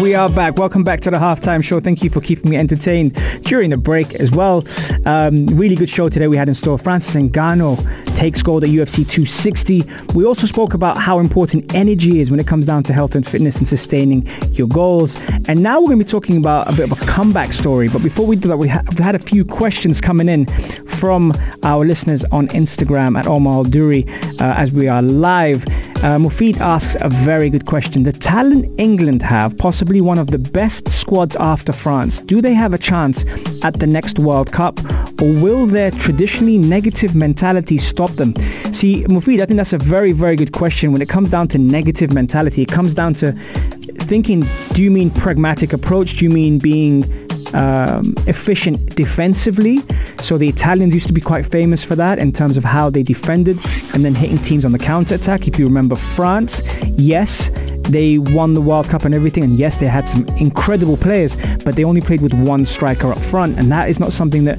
We 0.00 0.16
are 0.16 0.28
back. 0.28 0.58
Welcome 0.58 0.82
back 0.82 1.02
to 1.02 1.10
the 1.10 1.18
halftime 1.18 1.62
show. 1.62 1.78
Thank 1.78 2.02
you 2.02 2.10
for 2.10 2.20
keeping 2.20 2.50
me 2.50 2.56
entertained 2.56 3.14
during 3.42 3.70
the 3.70 3.76
break 3.76 4.12
as 4.14 4.28
well. 4.32 4.64
Um, 5.06 5.46
really 5.46 5.76
good 5.76 5.88
show 5.88 6.08
today 6.08 6.26
we 6.26 6.36
had 6.36 6.48
in 6.48 6.54
store. 6.56 6.78
Francis 6.78 7.14
Ngannou 7.14 8.16
takes 8.16 8.42
gold 8.42 8.64
at 8.64 8.70
UFC 8.70 9.08
260. 9.08 9.84
We 10.14 10.24
also 10.26 10.48
spoke 10.48 10.74
about 10.74 10.96
how 10.96 11.20
important 11.20 11.72
energy 11.76 12.18
is 12.18 12.28
when 12.32 12.40
it 12.40 12.46
comes 12.46 12.66
down 12.66 12.82
to 12.84 12.92
health 12.92 13.14
and 13.14 13.24
fitness 13.24 13.56
and 13.56 13.68
sustaining 13.68 14.26
your 14.50 14.66
goals. 14.66 15.14
And 15.46 15.62
now 15.62 15.80
we're 15.80 15.88
going 15.88 16.00
to 16.00 16.04
be 16.04 16.10
talking 16.10 16.38
about 16.38 16.68
a 16.68 16.76
bit 16.76 16.90
of 16.90 17.00
a 17.00 17.06
comeback 17.06 17.52
story. 17.52 17.88
But 17.88 18.02
before 18.02 18.26
we 18.26 18.34
do 18.34 18.48
that, 18.48 18.56
we 18.56 18.66
ha- 18.66 18.82
we've 18.88 18.98
had 18.98 19.14
a 19.14 19.20
few 19.20 19.44
questions 19.44 20.00
coming 20.00 20.28
in 20.28 20.46
from 20.88 21.32
our 21.62 21.84
listeners 21.84 22.24
on 22.32 22.48
Instagram 22.48 23.16
at 23.16 23.28
Omar 23.28 23.62
Duri 23.62 24.04
uh, 24.40 24.54
as 24.56 24.72
we 24.72 24.88
are 24.88 25.02
live. 25.02 25.64
Uh, 26.04 26.18
Mufid 26.18 26.60
asks 26.60 26.96
a 27.00 27.08
very 27.08 27.48
good 27.48 27.64
question. 27.64 28.02
The 28.02 28.12
talent 28.12 28.78
England 28.78 29.22
have, 29.22 29.56
possibly 29.56 30.02
one 30.02 30.18
of 30.18 30.26
the 30.26 30.38
best 30.38 30.86
squads 30.86 31.34
after 31.36 31.72
France, 31.72 32.18
do 32.18 32.42
they 32.42 32.52
have 32.52 32.74
a 32.74 32.78
chance 32.78 33.24
at 33.62 33.80
the 33.80 33.86
next 33.86 34.18
World 34.18 34.52
Cup? 34.52 34.78
Or 35.22 35.32
will 35.32 35.64
their 35.64 35.90
traditionally 35.92 36.58
negative 36.58 37.14
mentality 37.14 37.78
stop 37.78 38.10
them? 38.16 38.36
See, 38.74 39.04
Mufid, 39.04 39.40
I 39.40 39.46
think 39.46 39.56
that's 39.56 39.72
a 39.72 39.78
very, 39.78 40.12
very 40.12 40.36
good 40.36 40.52
question. 40.52 40.92
When 40.92 41.00
it 41.00 41.08
comes 41.08 41.30
down 41.30 41.48
to 41.48 41.58
negative 41.58 42.12
mentality, 42.12 42.60
it 42.60 42.68
comes 42.68 42.92
down 42.92 43.14
to 43.14 43.32
thinking, 44.00 44.44
do 44.74 44.82
you 44.82 44.90
mean 44.90 45.10
pragmatic 45.10 45.72
approach? 45.72 46.18
Do 46.18 46.26
you 46.26 46.30
mean 46.30 46.58
being 46.58 47.04
um, 47.54 48.14
efficient 48.26 48.96
defensively. 48.96 49.78
So 50.18 50.36
the 50.36 50.48
Italians 50.48 50.92
used 50.92 51.06
to 51.06 51.12
be 51.12 51.20
quite 51.20 51.46
famous 51.46 51.82
for 51.82 51.94
that 51.94 52.18
in 52.18 52.32
terms 52.32 52.56
of 52.56 52.64
how 52.64 52.90
they 52.90 53.02
defended 53.02 53.58
and 53.94 54.04
then 54.04 54.14
hitting 54.14 54.38
teams 54.38 54.64
on 54.64 54.72
the 54.72 54.78
counter 54.78 55.14
attack. 55.14 55.48
If 55.48 55.58
you 55.58 55.66
remember 55.66 55.96
France, 55.96 56.62
yes, 56.96 57.50
they 57.88 58.18
won 58.18 58.54
the 58.54 58.60
World 58.60 58.88
Cup 58.88 59.04
and 59.04 59.14
everything, 59.14 59.44
and 59.44 59.58
yes, 59.58 59.76
they 59.76 59.86
had 59.86 60.08
some 60.08 60.26
incredible 60.38 60.96
players, 60.96 61.36
but 61.64 61.76
they 61.76 61.84
only 61.84 62.00
played 62.00 62.22
with 62.22 62.32
one 62.32 62.66
striker 62.66 63.12
up 63.12 63.18
front, 63.18 63.58
and 63.58 63.70
that 63.70 63.88
is 63.88 64.00
not 64.00 64.12
something 64.12 64.44
that 64.44 64.58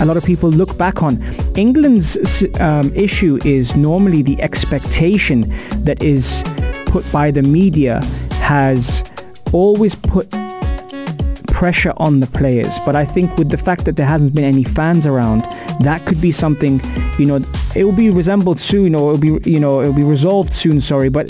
a 0.00 0.04
lot 0.04 0.16
of 0.16 0.24
people 0.24 0.50
look 0.50 0.76
back 0.78 1.02
on. 1.02 1.22
England's 1.56 2.16
um, 2.60 2.92
issue 2.94 3.38
is 3.44 3.76
normally 3.76 4.22
the 4.22 4.40
expectation 4.40 5.42
that 5.84 6.02
is 6.02 6.42
put 6.86 7.10
by 7.12 7.30
the 7.30 7.42
media 7.42 8.00
has 8.40 9.04
always 9.52 9.94
put 9.94 10.32
pressure 11.60 11.92
on 11.98 12.20
the 12.20 12.26
players. 12.26 12.74
But 12.86 12.96
I 12.96 13.04
think 13.04 13.36
with 13.36 13.50
the 13.50 13.58
fact 13.58 13.84
that 13.84 13.96
there 13.96 14.06
hasn't 14.06 14.34
been 14.34 14.46
any 14.46 14.64
fans 14.64 15.04
around, 15.04 15.42
that 15.80 16.06
could 16.06 16.18
be 16.18 16.32
something, 16.32 16.80
you 17.18 17.26
know, 17.26 17.44
it 17.76 17.84
will 17.84 17.92
be 17.92 18.08
resembled 18.08 18.58
soon 18.58 18.94
or 18.94 19.12
it'll 19.12 19.38
be, 19.38 19.50
you 19.50 19.60
know, 19.60 19.82
it'll 19.82 19.92
be 19.92 20.02
resolved 20.02 20.54
soon, 20.54 20.80
sorry. 20.80 21.10
But 21.10 21.28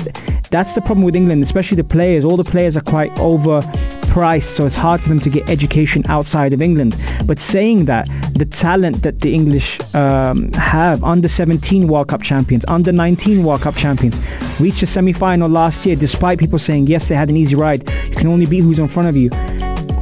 that's 0.53 0.77
the 0.77 0.83
problem 0.83 1.03
with 1.03 1.17
England, 1.17 1.43
especially 1.43 1.79
the 1.79 1.91
players. 1.97 2.25
All 2.25 2.37
the 2.37 2.45
players 2.45 2.77
are 2.77 2.87
quite 2.97 3.13
overpriced, 3.17 4.55
so 4.55 4.67
it's 4.67 4.77
hard 4.77 5.01
for 5.01 5.09
them 5.09 5.19
to 5.19 5.31
get 5.31 5.51
education 5.51 6.05
outside 6.07 6.53
of 6.53 6.63
England. 6.63 6.97
But 7.27 7.41
saying 7.41 7.87
that, 7.87 8.09
the 8.35 8.47
talent 8.47 9.03
that 9.03 9.19
the 9.23 9.35
English 9.35 9.81
um, 9.95 10.53
have, 10.53 11.03
under 11.03 11.27
17 11.27 11.89
World 11.89 12.07
Cup 12.07 12.23
champions, 12.23 12.65
under 12.69 12.93
19 12.93 13.43
World 13.43 13.63
Cup 13.63 13.75
champions, 13.75 14.21
reached 14.61 14.79
the 14.79 14.87
semi-final 14.87 15.49
last 15.49 15.85
year, 15.87 15.97
despite 15.97 16.39
people 16.39 16.61
saying, 16.61 16.87
yes, 16.87 17.09
they 17.09 17.17
had 17.17 17.31
an 17.31 17.37
easy 17.37 17.57
ride. 17.57 17.81
You 18.09 18.15
can 18.15 18.29
only 18.29 18.47
beat 18.47 18.61
who's 18.61 18.79
in 18.79 18.87
front 18.87 19.09
of 19.09 19.17
you. 19.17 19.31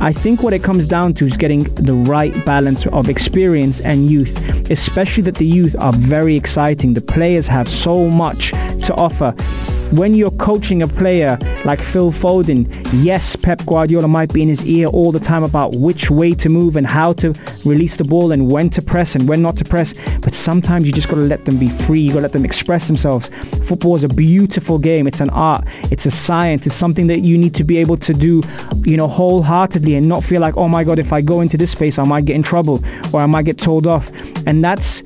I 0.01 0.13
think 0.13 0.45
what 0.45 0.53
it 0.53 0.63
comes 0.63 0.87
down 0.87 1.15
to 1.15 1.27
is 1.27 1.37
getting 1.37 1.65
the 1.75 1.95
right 1.95 2.33
balance 2.47 2.87
of 2.87 3.09
experience 3.09 3.81
and 3.81 4.09
youth, 4.09 4.71
especially 4.71 5.25
that 5.25 5.35
the 5.35 5.47
youth 5.47 5.75
are 5.81 5.93
very 5.93 6.37
exciting. 6.37 6.95
The 6.95 7.01
players 7.01 7.49
have 7.49 7.69
so 7.69 8.09
much 8.09 8.53
to 8.53 8.95
offer. 8.95 9.35
When 9.93 10.13
you're 10.13 10.31
coaching 10.33 10.83
a 10.83 10.87
player 10.87 11.39
like 11.65 11.81
Phil 11.81 12.13
Foden, 12.13 12.69
yes, 12.93 13.35
Pep 13.37 13.65
Guardiola 13.65 14.07
might 14.07 14.31
be 14.31 14.43
in 14.43 14.49
his 14.49 14.63
ear 14.67 14.87
all 14.89 15.13
the 15.13 15.19
time 15.19 15.43
about 15.43 15.77
which 15.77 16.11
way 16.11 16.35
to 16.35 16.51
move 16.51 16.77
and 16.77 16.87
how 16.87 17.15
to 17.15 17.33
release 17.65 17.97
the 17.97 18.05
ball 18.05 18.31
and 18.31 18.53
when 18.53 18.69
to 18.71 18.83
press 18.83 19.15
and 19.15 19.27
when 19.27 19.41
not 19.41 19.57
to 19.57 19.65
press. 19.65 19.95
But 20.21 20.35
sometimes 20.35 20.87
you 20.87 20.93
just 20.93 21.09
got 21.09 21.15
to 21.15 21.23
let 21.23 21.47
them 21.47 21.57
be 21.57 21.71
free. 21.71 22.01
You 22.01 22.11
got 22.11 22.17
to 22.17 22.21
let 22.23 22.33
them 22.35 22.45
express 22.45 22.87
themselves. 22.87 23.31
Football 23.65 23.97
is 23.97 24.05
a 24.05 24.09
beautiful 24.09 24.79
game. 24.79 25.07
It's 25.07 25.21
an 25.21 25.31
art. 25.31 25.65
It's 25.91 26.05
a 26.05 26.11
science. 26.11 26.67
It's 26.67 26.77
something 26.77 27.07
that 27.07 27.21
you 27.21 27.39
need 27.39 27.55
to 27.55 27.65
be 27.65 27.79
able 27.79 27.97
to 27.97 28.13
do, 28.13 28.43
you 28.85 28.99
know, 28.99 29.09
wholeheartedly 29.09 29.95
and 29.95 30.07
not 30.07 30.23
feel 30.23 30.43
like, 30.43 30.55
oh 30.59 30.69
my 30.69 30.85
God, 30.85 30.99
if 30.99 31.15
I 31.15 31.23
go 31.23 31.41
into 31.41 31.57
this 31.57 31.73
space, 31.73 31.99
I 31.99 32.05
might 32.05 32.27
get 32.27 32.37
in 32.37 32.43
trouble 32.43 32.85
or 33.15 33.23
I 33.23 33.27
might 33.27 33.47
get 33.47 33.57
told 33.57 33.87
off. 33.87 34.13
And 34.47 34.63
that's 34.63 35.03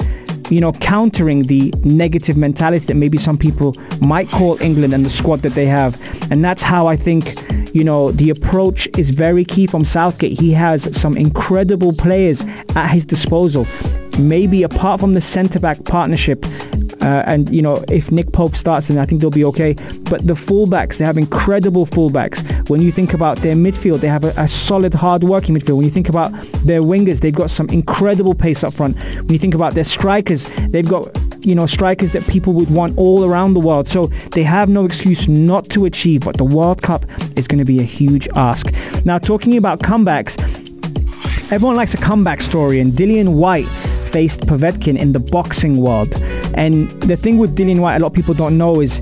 you 0.53 0.61
know, 0.61 0.73
countering 0.73 1.45
the 1.45 1.73
negative 1.83 2.37
mentality 2.37 2.85
that 2.85 2.95
maybe 2.95 3.17
some 3.17 3.39
people 3.39 3.75
might 4.03 4.29
call 4.29 4.61
England 4.61 4.93
and 4.93 5.03
the 5.03 5.11
squad 5.11 5.41
that 5.41 5.55
they 5.55 5.65
have. 5.65 5.99
And 6.31 6.45
that's 6.45 6.63
how 6.63 6.87
I 6.87 6.95
think, 6.95 7.43
you 7.75 7.83
know, 7.83 8.13
the 8.13 8.29
approach 8.29 8.87
is 8.99 9.09
very 9.11 9.47
key 9.47 9.67
from 9.67 9.85
Southgate. 9.85 10.39
He 10.39 10.53
has 10.53 10.95
some 10.95 11.17
incredible 11.17 11.95
players 11.95 12.43
at 12.77 12.89
his 12.89 13.07
disposal. 13.07 13.67
Maybe 14.19 14.63
apart 14.63 15.01
from 15.01 15.15
the 15.15 15.23
centre-back 15.23 15.85
partnership, 15.85 16.45
uh, 17.03 17.25
and 17.27 17.51
you 17.51 17.63
know, 17.63 17.85
if 17.89 18.13
Nick 18.13 18.33
Pope 18.33 18.57
starts, 18.57 18.89
then 18.89 18.99
I 18.99 19.05
think 19.05 19.21
they'll 19.21 19.31
be 19.31 19.45
okay. 19.47 19.75
But 20.09 20.27
the 20.27 20.35
fullbacks, 20.35 20.99
they 20.99 21.05
have 21.05 21.19
incredible 21.19 21.85
fullbacks. 21.85 22.69
When 22.69 22.81
you 22.81 22.93
think 22.93 23.13
about 23.13 23.39
their 23.39 23.57
midfield, 23.57 24.01
they 24.01 24.09
have 24.09 24.25
a, 24.25 24.33
a 24.37 24.47
solid, 24.47 24.95
hard-working 24.95 25.57
midfield. 25.57 25.77
When 25.77 25.85
you 25.85 25.91
think 25.91 26.09
about 26.09 26.31
their 26.65 26.81
wingers, 26.83 27.21
they've 27.21 27.35
got 27.35 27.51
some 27.51 27.69
incredible 27.71 28.35
pace 28.35 28.63
up 28.63 28.73
front. 28.73 28.97
When 29.03 29.31
you 29.31 29.39
think 29.39 29.55
about 29.55 29.75
their 29.75 29.85
strikers, 29.85 30.49
they've 30.69 30.89
got 30.89 31.09
you 31.45 31.57
know 31.57 31.67
strikers 31.67 32.13
that 32.13 32.25
people 32.29 32.53
would 32.53 32.71
want 32.71 32.97
all 32.97 33.25
around 33.25 33.55
the 33.55 33.61
world. 33.61 33.89
So 33.89 34.07
they 34.31 34.45
have 34.45 34.69
no 34.69 34.85
excuse 34.85 35.27
not 35.27 35.69
to 35.71 35.85
achieve. 35.87 36.21
But 36.21 36.37
the 36.37 36.45
World 36.45 36.83
Cup 36.83 37.05
is 37.37 37.49
going 37.49 37.59
to 37.59 37.65
be 37.65 37.81
a 37.81 37.85
huge 37.85 38.29
ask. 38.37 38.73
Now, 39.05 39.19
talking 39.19 39.57
about 39.57 39.81
comebacks, 39.81 40.41
everyone 41.51 41.75
likes 41.75 41.95
a 41.95 41.99
comeback 41.99 42.41
story, 42.43 42.79
and 42.79 42.93
Dillian 42.93 43.35
Whyte 43.35 43.69
faced 44.13 44.43
Povetkin 44.43 44.99
in 44.99 45.13
the 45.13 45.19
boxing 45.19 45.79
world. 45.79 46.15
And 46.55 46.91
the 47.03 47.17
thing 47.17 47.39
with 47.39 47.57
Dillian 47.57 47.81
Whyte, 47.81 47.97
a 47.97 47.99
lot 48.01 48.09
of 48.09 48.15
people 48.15 48.35
don't 48.35 48.59
know 48.59 48.81
is 48.81 49.01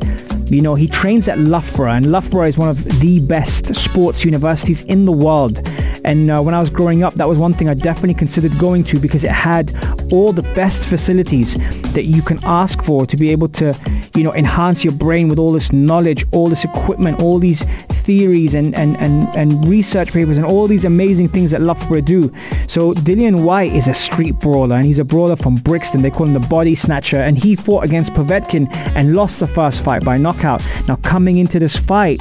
you 0.51 0.61
know, 0.61 0.75
he 0.75 0.89
trains 0.89 1.29
at 1.29 1.39
Loughborough, 1.39 1.93
and 1.93 2.11
Loughborough 2.11 2.49
is 2.49 2.59
one 2.59 2.69
of 2.69 2.83
the 2.99 3.21
best 3.21 3.73
sports 3.73 4.25
universities 4.25 4.83
in 4.83 5.05
the 5.05 5.13
world. 5.13 5.61
And 6.05 6.29
uh, 6.29 6.43
when 6.43 6.55
I 6.55 6.61
was 6.61 6.71
growing 6.71 7.05
up, 7.05 7.15
that 7.15 7.29
was 7.29 7.39
one 7.39 7.53
thing 7.53 7.69
I 7.69 7.75
definitely 7.75 8.15
considered 8.15 8.59
going 8.59 8.83
to 8.85 8.99
because 8.99 9.23
it 9.23 9.31
had 9.31 9.73
all 10.13 10.33
the 10.33 10.43
best 10.55 10.89
facilities 10.89 11.55
that 11.93 12.07
you 12.07 12.21
can 12.23 12.41
ask 12.43 12.83
for 12.83 13.07
to 13.07 13.17
be 13.17 13.31
able 13.31 13.49
to, 13.51 13.79
you 14.17 14.25
know, 14.25 14.35
enhance 14.35 14.83
your 14.83 14.93
brain 14.93 15.29
with 15.29 15.39
all 15.39 15.53
this 15.53 15.73
knowledge, 15.73 16.25
all 16.33 16.49
this 16.49 16.65
equipment, 16.65 17.21
all 17.23 17.39
these 17.39 17.65
theories 18.11 18.55
and, 18.55 18.75
and, 18.75 18.97
and, 18.97 19.25
and 19.37 19.65
research 19.69 20.11
papers 20.13 20.37
and 20.37 20.45
all 20.45 20.67
these 20.67 20.85
amazing 20.85 21.29
things 21.29 21.53
that 21.53 21.61
Loughborough 21.61 22.01
do. 22.01 22.25
So 22.67 22.93
Dillian 22.93 23.45
Whyte 23.45 23.73
is 23.73 23.87
a 23.87 23.95
street 23.95 24.35
brawler 24.41 24.75
and 24.75 24.85
he's 24.85 24.99
a 24.99 25.05
brawler 25.05 25.37
from 25.37 25.55
Brixton. 25.55 26.03
They 26.03 26.11
call 26.11 26.27
him 26.27 26.33
the 26.33 26.49
body 26.49 26.75
snatcher 26.75 27.19
and 27.19 27.39
he 27.39 27.55
fought 27.55 27.85
against 27.85 28.13
Povetkin 28.13 28.67
and 28.97 29.15
lost 29.15 29.39
the 29.39 29.47
first 29.47 29.85
fight 29.85 30.05
by 30.05 30.17
knockout. 30.19 30.61
Now 30.89 30.97
coming 30.97 31.39
into 31.39 31.61
this 31.61 31.77
fight, 31.77 32.21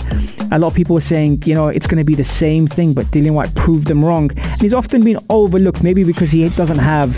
a 0.51 0.59
lot 0.59 0.67
of 0.67 0.75
people 0.75 0.93
were 0.93 1.01
saying, 1.01 1.41
you 1.47 1.55
know, 1.55 1.69
it's 1.69 1.87
going 1.87 1.97
to 1.97 2.03
be 2.03 2.13
the 2.13 2.23
same 2.23 2.67
thing, 2.67 2.93
but 2.93 3.07
Dillian 3.07 3.33
Whyte 3.33 3.55
proved 3.55 3.87
them 3.87 4.05
wrong. 4.05 4.29
And 4.37 4.61
he's 4.61 4.75
often 4.75 5.03
been 5.03 5.17
overlooked, 5.31 5.81
maybe 5.81 6.03
because 6.03 6.29
he 6.29 6.47
doesn't 6.49 6.77
have, 6.77 7.17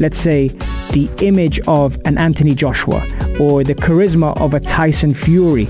let's 0.00 0.18
say, 0.18 0.48
the 0.90 1.08
image 1.20 1.60
of 1.68 1.96
an 2.04 2.18
Anthony 2.18 2.56
Joshua 2.56 3.00
or 3.38 3.62
the 3.62 3.76
charisma 3.76 4.36
of 4.40 4.54
a 4.54 4.60
Tyson 4.60 5.14
Fury. 5.14 5.66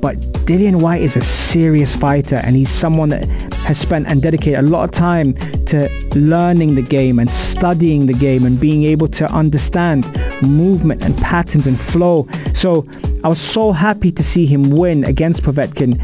But 0.00 0.16
Dillian 0.50 0.82
Whyte 0.82 1.00
is 1.00 1.16
a 1.16 1.22
serious 1.22 1.94
fighter 1.94 2.40
and 2.42 2.56
he's 2.56 2.70
someone 2.70 3.10
that 3.10 3.24
has 3.68 3.78
spent 3.78 4.08
and 4.08 4.20
dedicated 4.20 4.58
a 4.58 4.62
lot 4.62 4.82
of 4.82 4.90
time 4.90 5.34
to 5.66 5.88
learning 6.16 6.74
the 6.74 6.82
game 6.82 7.20
and 7.20 7.30
studying 7.30 8.06
the 8.06 8.14
game 8.14 8.44
and 8.44 8.58
being 8.58 8.82
able 8.82 9.06
to 9.06 9.32
understand 9.32 10.04
movement 10.42 11.04
and 11.04 11.16
patterns 11.18 11.68
and 11.68 11.78
flow. 11.78 12.26
So 12.52 12.84
I 13.22 13.28
was 13.28 13.40
so 13.40 13.70
happy 13.70 14.10
to 14.10 14.24
see 14.24 14.44
him 14.44 14.70
win 14.70 15.04
against 15.04 15.44
Povetkin 15.44 15.94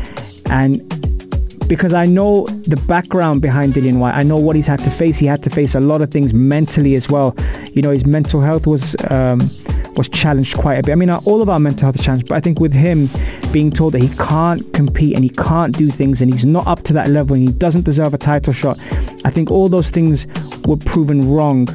and 0.48 0.78
because 1.68 1.92
I 1.92 2.06
know 2.06 2.46
the 2.46 2.80
background 2.86 3.42
behind 3.42 3.74
Dillian 3.74 3.98
Whyte. 3.98 4.14
I 4.14 4.22
know 4.22 4.36
what 4.36 4.54
he's 4.54 4.68
had 4.68 4.78
to 4.84 4.90
face. 4.92 5.18
He 5.18 5.26
had 5.26 5.42
to 5.42 5.50
face 5.50 5.74
a 5.74 5.80
lot 5.80 6.02
of 6.02 6.12
things 6.12 6.32
mentally 6.32 6.94
as 6.94 7.08
well. 7.08 7.34
You 7.72 7.82
know, 7.82 7.90
his 7.90 8.06
mental 8.06 8.40
health 8.42 8.68
was 8.68 8.94
um, 9.10 9.50
was 9.96 10.08
challenged 10.08 10.56
quite 10.56 10.74
a 10.78 10.82
bit. 10.82 10.92
I 10.92 10.94
mean, 10.94 11.10
all 11.10 11.42
of 11.42 11.48
our 11.48 11.58
mental 11.58 11.86
health 11.86 12.02
challenged, 12.02 12.28
but 12.28 12.34
I 12.34 12.40
think 12.40 12.60
with 12.60 12.74
him 12.74 13.08
being 13.52 13.70
told 13.70 13.94
that 13.94 14.02
he 14.02 14.08
can't 14.16 14.72
compete 14.72 15.14
and 15.14 15.24
he 15.24 15.30
can't 15.30 15.76
do 15.76 15.90
things 15.90 16.20
and 16.20 16.32
he's 16.32 16.44
not 16.44 16.66
up 16.66 16.82
to 16.84 16.92
that 16.94 17.08
level 17.08 17.36
and 17.36 17.48
he 17.48 17.52
doesn't 17.54 17.84
deserve 17.84 18.14
a 18.14 18.18
title 18.18 18.52
shot, 18.52 18.78
I 19.24 19.30
think 19.30 19.50
all 19.50 19.68
those 19.68 19.90
things 19.90 20.26
were 20.66 20.76
proven 20.76 21.30
wrong 21.32 21.66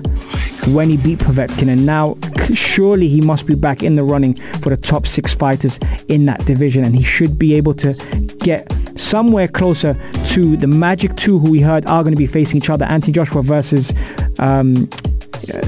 when 0.68 0.90
he 0.90 0.98
beat 0.98 1.20
Povetkin 1.20 1.70
and 1.70 1.86
now 1.86 2.18
surely 2.54 3.08
he 3.08 3.22
must 3.22 3.48
be 3.48 3.56
back 3.56 3.82
in 3.82 3.96
the 3.96 4.04
running 4.04 4.36
for 4.62 4.70
the 4.70 4.78
top 4.78 5.08
six 5.08 5.34
fighters 5.34 5.80
in 6.08 6.26
that 6.26 6.46
division 6.46 6.84
and 6.84 6.96
he 6.96 7.04
should 7.04 7.40
be 7.40 7.56
able 7.56 7.74
to 7.74 7.94
get 8.40 8.72
somewhere 9.00 9.48
closer 9.48 9.96
to 10.28 10.56
the 10.58 10.68
Magic 10.68 11.16
2 11.16 11.40
who 11.40 11.50
we 11.50 11.62
heard 11.62 11.86
are 11.88 12.04
going 12.04 12.14
to 12.14 12.18
be 12.18 12.28
facing 12.28 12.58
each 12.58 12.70
other, 12.70 12.86
Anthony 12.86 13.14
Joshua 13.14 13.42
versus 13.42 13.92
um, 14.40 14.88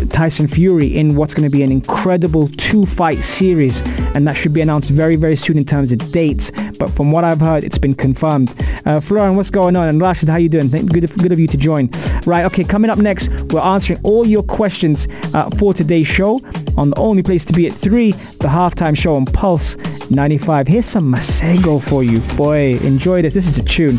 Tyson 0.10 0.48
Fury 0.48 0.96
in 0.96 1.16
what's 1.16 1.34
going 1.34 1.44
to 1.44 1.50
be 1.50 1.64
an 1.64 1.72
incredible 1.72 2.48
two-fight 2.50 3.24
series, 3.24 3.82
and 4.16 4.28
that 4.28 4.34
should 4.36 4.54
be 4.54 4.62
announced 4.62 4.90
very, 4.90 5.16
very 5.16 5.36
soon 5.36 5.58
in 5.58 5.66
terms 5.66 5.92
of 5.92 6.12
dates. 6.12 6.52
But 6.78 6.90
from 6.92 7.12
what 7.12 7.24
I've 7.24 7.40
heard, 7.40 7.64
it's 7.64 7.78
been 7.78 7.94
confirmed. 7.94 8.54
Uh, 8.86 9.00
Florian, 9.00 9.36
what's 9.36 9.50
going 9.50 9.76
on? 9.76 9.88
And 9.88 10.02
Rashid, 10.02 10.30
how 10.30 10.38
you 10.38 10.50
doing? 10.50 10.70
Good, 10.70 11.10
good 11.18 11.32
of 11.32 11.40
you 11.40 11.48
to 11.48 11.58
join. 11.58 11.90
Right, 12.26 12.46
okay, 12.46 12.64
coming 12.64 12.90
up 12.92 12.98
next, 12.98 13.30
we're 13.52 13.62
answering 13.62 14.00
all 14.04 14.26
your 14.26 14.44
questions 14.44 15.08
uh, 15.34 15.50
for 15.52 15.74
today's 15.74 16.08
show 16.08 16.40
on 16.78 16.90
the 16.90 16.98
only 16.98 17.24
place 17.24 17.46
to 17.46 17.54
be 17.54 17.68
at 17.68 17.74
3, 17.74 18.12
the 18.12 18.48
halftime 18.48 18.98
show 18.98 19.16
on 19.16 19.26
Pulse 19.26 19.76
95. 20.10 20.68
Here's 20.68 20.86
some 20.86 21.12
Masego 21.12 21.82
for 21.82 22.04
you. 22.04 22.20
Boy, 22.36 22.78
enjoy 22.80 23.22
this. 23.22 23.34
This 23.34 23.48
is 23.48 23.58
a 23.58 23.64
tune. 23.64 23.98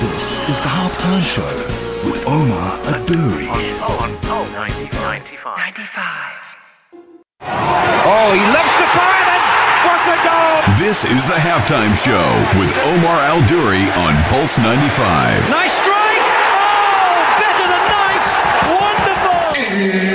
This 0.00 0.38
is 0.48 0.60
the 0.60 0.68
halftime 0.68 1.22
show 1.22 1.83
with 2.04 2.26
Omar 2.26 2.76
Adouri. 2.92 3.48
On, 3.80 4.10
on, 4.28 4.52
95. 4.52 5.58
95. 5.58 6.44
Oh, 7.40 8.28
he 8.32 8.44
loves 8.52 8.74
the 8.80 8.88
fire 8.92 9.26
and 9.32 9.44
what 9.84 10.00
a 10.12 10.16
goal! 10.24 10.60
This 10.76 11.04
is 11.04 11.26
the 11.26 11.40
halftime 11.40 11.94
show 11.96 12.28
with 12.60 12.72
Omar 12.84 13.18
Al 13.24 13.40
Duri 13.46 13.88
on 14.04 14.14
Pulse 14.28 14.58
95. 14.58 15.50
Nice 15.50 15.72
strike! 15.72 16.26
Oh, 16.52 17.24
better 17.40 17.66
than 17.72 17.84
nice! 17.88 18.28
Wonderful! 18.80 20.13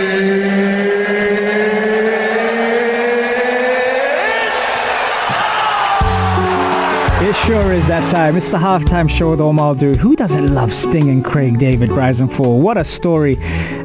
It 7.29 7.35
sure 7.35 7.71
is 7.71 7.85
that 7.87 8.11
time. 8.11 8.35
It's 8.37 8.49
the 8.49 8.57
halftime 8.57 9.07
show 9.07 9.29
with 9.29 9.39
Omar 9.39 9.75
Duri. 9.75 9.95
Who 9.97 10.15
doesn't 10.15 10.47
love 10.47 10.73
Sting 10.73 11.11
and 11.11 11.23
Craig 11.23 11.59
David 11.59 11.91
Rise 11.91 12.19
and 12.19 12.33
Fall? 12.33 12.59
What 12.59 12.75
a 12.75 12.83
story. 12.83 13.37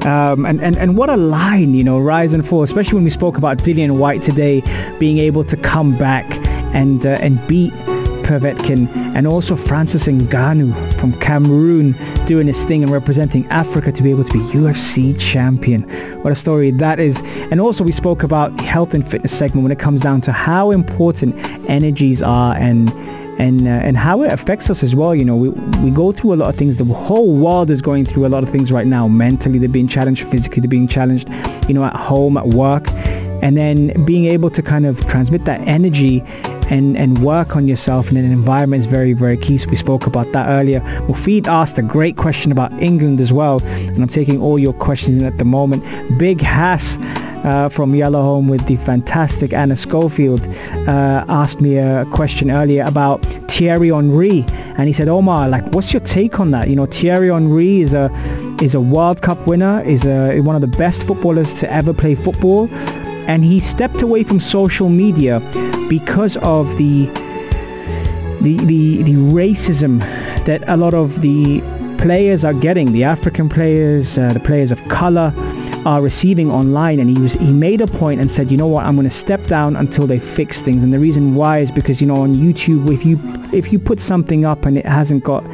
Um, 0.07 0.46
and, 0.46 0.62
and, 0.62 0.78
and 0.78 0.96
what 0.96 1.11
a 1.11 1.18
line, 1.18 1.74
you 1.74 1.85
know, 1.85 1.98
Rise 1.98 2.33
and 2.33 2.48
Fall, 2.48 2.62
especially 2.62 2.94
when 2.94 3.04
we 3.04 3.11
spoke 3.11 3.37
about 3.37 3.59
Dillian 3.59 3.98
Whyte 3.98 4.22
today 4.22 4.62
being 4.98 5.18
able 5.18 5.44
to 5.44 5.59
come 5.59 5.94
back 5.98 6.24
and, 6.74 7.04
uh, 7.04 7.18
and 7.20 7.46
beat 7.46 7.74
Povetkin 8.24 8.88
and 9.14 9.26
also 9.26 9.57
Francis 9.57 10.07
Ngannou 10.07 10.98
from 10.98 11.12
Cameroon 11.20 11.94
doing 12.24 12.46
his 12.46 12.64
thing 12.64 12.83
and 12.83 12.90
representing 12.90 13.46
Africa 13.48 13.92
to 13.92 14.02
be 14.02 14.11
able 14.11 14.24
to 14.24 14.33
be 14.33 14.38
UFC 14.57 15.20
champion. 15.20 15.83
What 16.22 16.33
a 16.33 16.37
story 16.37 16.70
that 16.70 16.98
is. 16.98 17.20
And 17.50 17.61
also 17.61 17.85
we 17.85 17.92
spoke 17.92 18.22
about 18.22 18.57
the 18.57 18.62
health 18.62 18.94
and 18.94 19.07
fitness 19.07 19.37
segment 19.37 19.64
when 19.64 19.72
it 19.72 19.78
comes 19.78 20.00
down 20.00 20.22
to 20.22 20.33
how 20.33 20.70
important 20.70 21.35
energies 21.68 22.22
are 22.22 22.57
and 22.57 22.90
and 23.38 23.66
uh, 23.66 23.70
and 23.70 23.96
how 23.96 24.22
it 24.22 24.32
affects 24.32 24.70
us 24.70 24.82
as 24.82 24.94
well. 24.94 25.14
You 25.14 25.24
know, 25.24 25.36
we 25.36 25.48
we 25.80 25.90
go 25.90 26.12
through 26.12 26.34
a 26.34 26.36
lot 26.36 26.48
of 26.48 26.56
things. 26.56 26.76
The 26.76 26.84
whole 26.84 27.36
world 27.36 27.70
is 27.70 27.82
going 27.82 28.04
through 28.04 28.26
a 28.26 28.28
lot 28.28 28.42
of 28.42 28.50
things 28.50 28.70
right 28.70 28.86
now. 28.86 29.08
Mentally, 29.08 29.58
they're 29.58 29.68
being 29.68 29.88
challenged. 29.88 30.26
Physically, 30.26 30.60
they're 30.60 30.68
being 30.68 30.88
challenged. 30.88 31.28
You 31.68 31.74
know, 31.74 31.84
at 31.84 31.96
home, 31.96 32.36
at 32.36 32.48
work, 32.48 32.90
and 33.42 33.56
then 33.56 34.04
being 34.04 34.26
able 34.26 34.50
to 34.50 34.62
kind 34.62 34.86
of 34.86 35.06
transmit 35.06 35.44
that 35.44 35.60
energy 35.66 36.22
and, 36.70 36.96
and 36.96 37.18
work 37.18 37.56
on 37.56 37.68
yourself 37.68 38.10
in 38.10 38.16
an 38.16 38.30
environment 38.30 38.80
is 38.80 38.86
very, 38.86 39.12
very 39.12 39.36
key. 39.36 39.58
So 39.58 39.68
we 39.68 39.76
spoke 39.76 40.06
about 40.06 40.32
that 40.32 40.48
earlier. 40.48 40.80
Mufid 41.08 41.46
asked 41.46 41.78
a 41.78 41.82
great 41.82 42.16
question 42.16 42.50
about 42.52 42.72
England 42.82 43.20
as 43.20 43.32
well. 43.32 43.62
And 43.62 43.98
I'm 43.98 44.08
taking 44.08 44.40
all 44.40 44.58
your 44.58 44.72
questions 44.72 45.18
in 45.18 45.24
at 45.24 45.38
the 45.38 45.44
moment. 45.44 45.84
Big 46.18 46.40
Hass 46.40 46.96
uh, 47.44 47.68
from 47.68 47.94
Yellow 47.94 48.22
Home 48.22 48.48
with 48.48 48.66
the 48.66 48.76
fantastic 48.76 49.52
Anna 49.52 49.76
Schofield 49.76 50.46
uh, 50.88 51.24
asked 51.28 51.61
me 51.61 51.76
a 51.76 52.04
question 52.07 52.50
earlier 52.50 52.85
about 52.85 53.24
Thierry 53.50 53.88
Henry. 53.88 54.44
And 54.76 54.88
he 54.88 54.92
said, 54.92 55.09
Omar, 55.09 55.48
like, 55.48 55.64
what's 55.74 55.92
your 55.92 56.00
take 56.00 56.40
on 56.40 56.50
that? 56.50 56.68
You 56.68 56.76
know, 56.76 56.87
Thierry 56.87 57.28
Henry 57.28 57.80
is 57.80 57.94
a, 57.94 58.11
is 58.61 58.74
a 58.74 58.80
World 58.80 59.22
Cup 59.22 59.46
winner, 59.46 59.83
is 59.83 60.04
a, 60.04 60.40
one 60.40 60.57
of 60.57 60.62
the 60.62 60.76
best 60.78 61.02
footballers 61.02 61.54
to 61.54 61.72
ever 61.72 61.92
play 61.92 62.14
football 62.14 62.68
and 63.26 63.42
he 63.42 63.59
stepped 63.59 64.02
away 64.02 64.22
from 64.22 64.38
social 64.38 64.88
media 64.88 65.40
because 65.88 66.37
of 66.38 66.76
the 66.76 67.07
the 68.42 68.57
the, 68.64 69.02
the 69.02 69.14
racism 69.14 70.00
that 70.44 70.62
a 70.68 70.76
lot 70.76 70.92
of 70.92 71.20
the 71.22 71.61
players 71.98 72.44
are 72.44 72.52
getting 72.52 72.92
the 72.92 73.02
African 73.02 73.48
players 73.48 74.18
uh, 74.18 74.33
the 74.33 74.40
players 74.40 74.70
of 74.70 74.87
color 74.88 75.33
are 75.84 76.00
receiving 76.00 76.50
online 76.50 76.98
and 76.98 77.14
he 77.14 77.22
was 77.22 77.34
he 77.34 77.52
made 77.52 77.80
a 77.80 77.86
point 77.86 78.20
and 78.20 78.30
said 78.30 78.50
you 78.50 78.56
know 78.56 78.66
what? 78.66 78.86
I'm 78.86 78.96
going 78.96 79.08
to 79.08 79.14
step 79.14 79.44
down 79.46 79.76
until 79.76 80.06
they 80.06 80.18
fix 80.18 80.62
things. 80.62 80.82
And 80.82 80.92
the 80.92 80.98
reason 80.98 81.34
why 81.34 81.58
is 81.58 81.70
because 81.70 82.00
you 82.00 82.06
know 82.06 82.16
on 82.16 82.34
YouTube 82.34 82.92
if 82.92 83.04
you 83.04 83.20
if 83.52 83.72
you 83.72 83.78
put 83.78 84.00
something 84.00 84.44
up 84.44 84.64
and 84.64 84.78
it 84.78 84.86
hasn't 84.86 85.24
got 85.24 85.44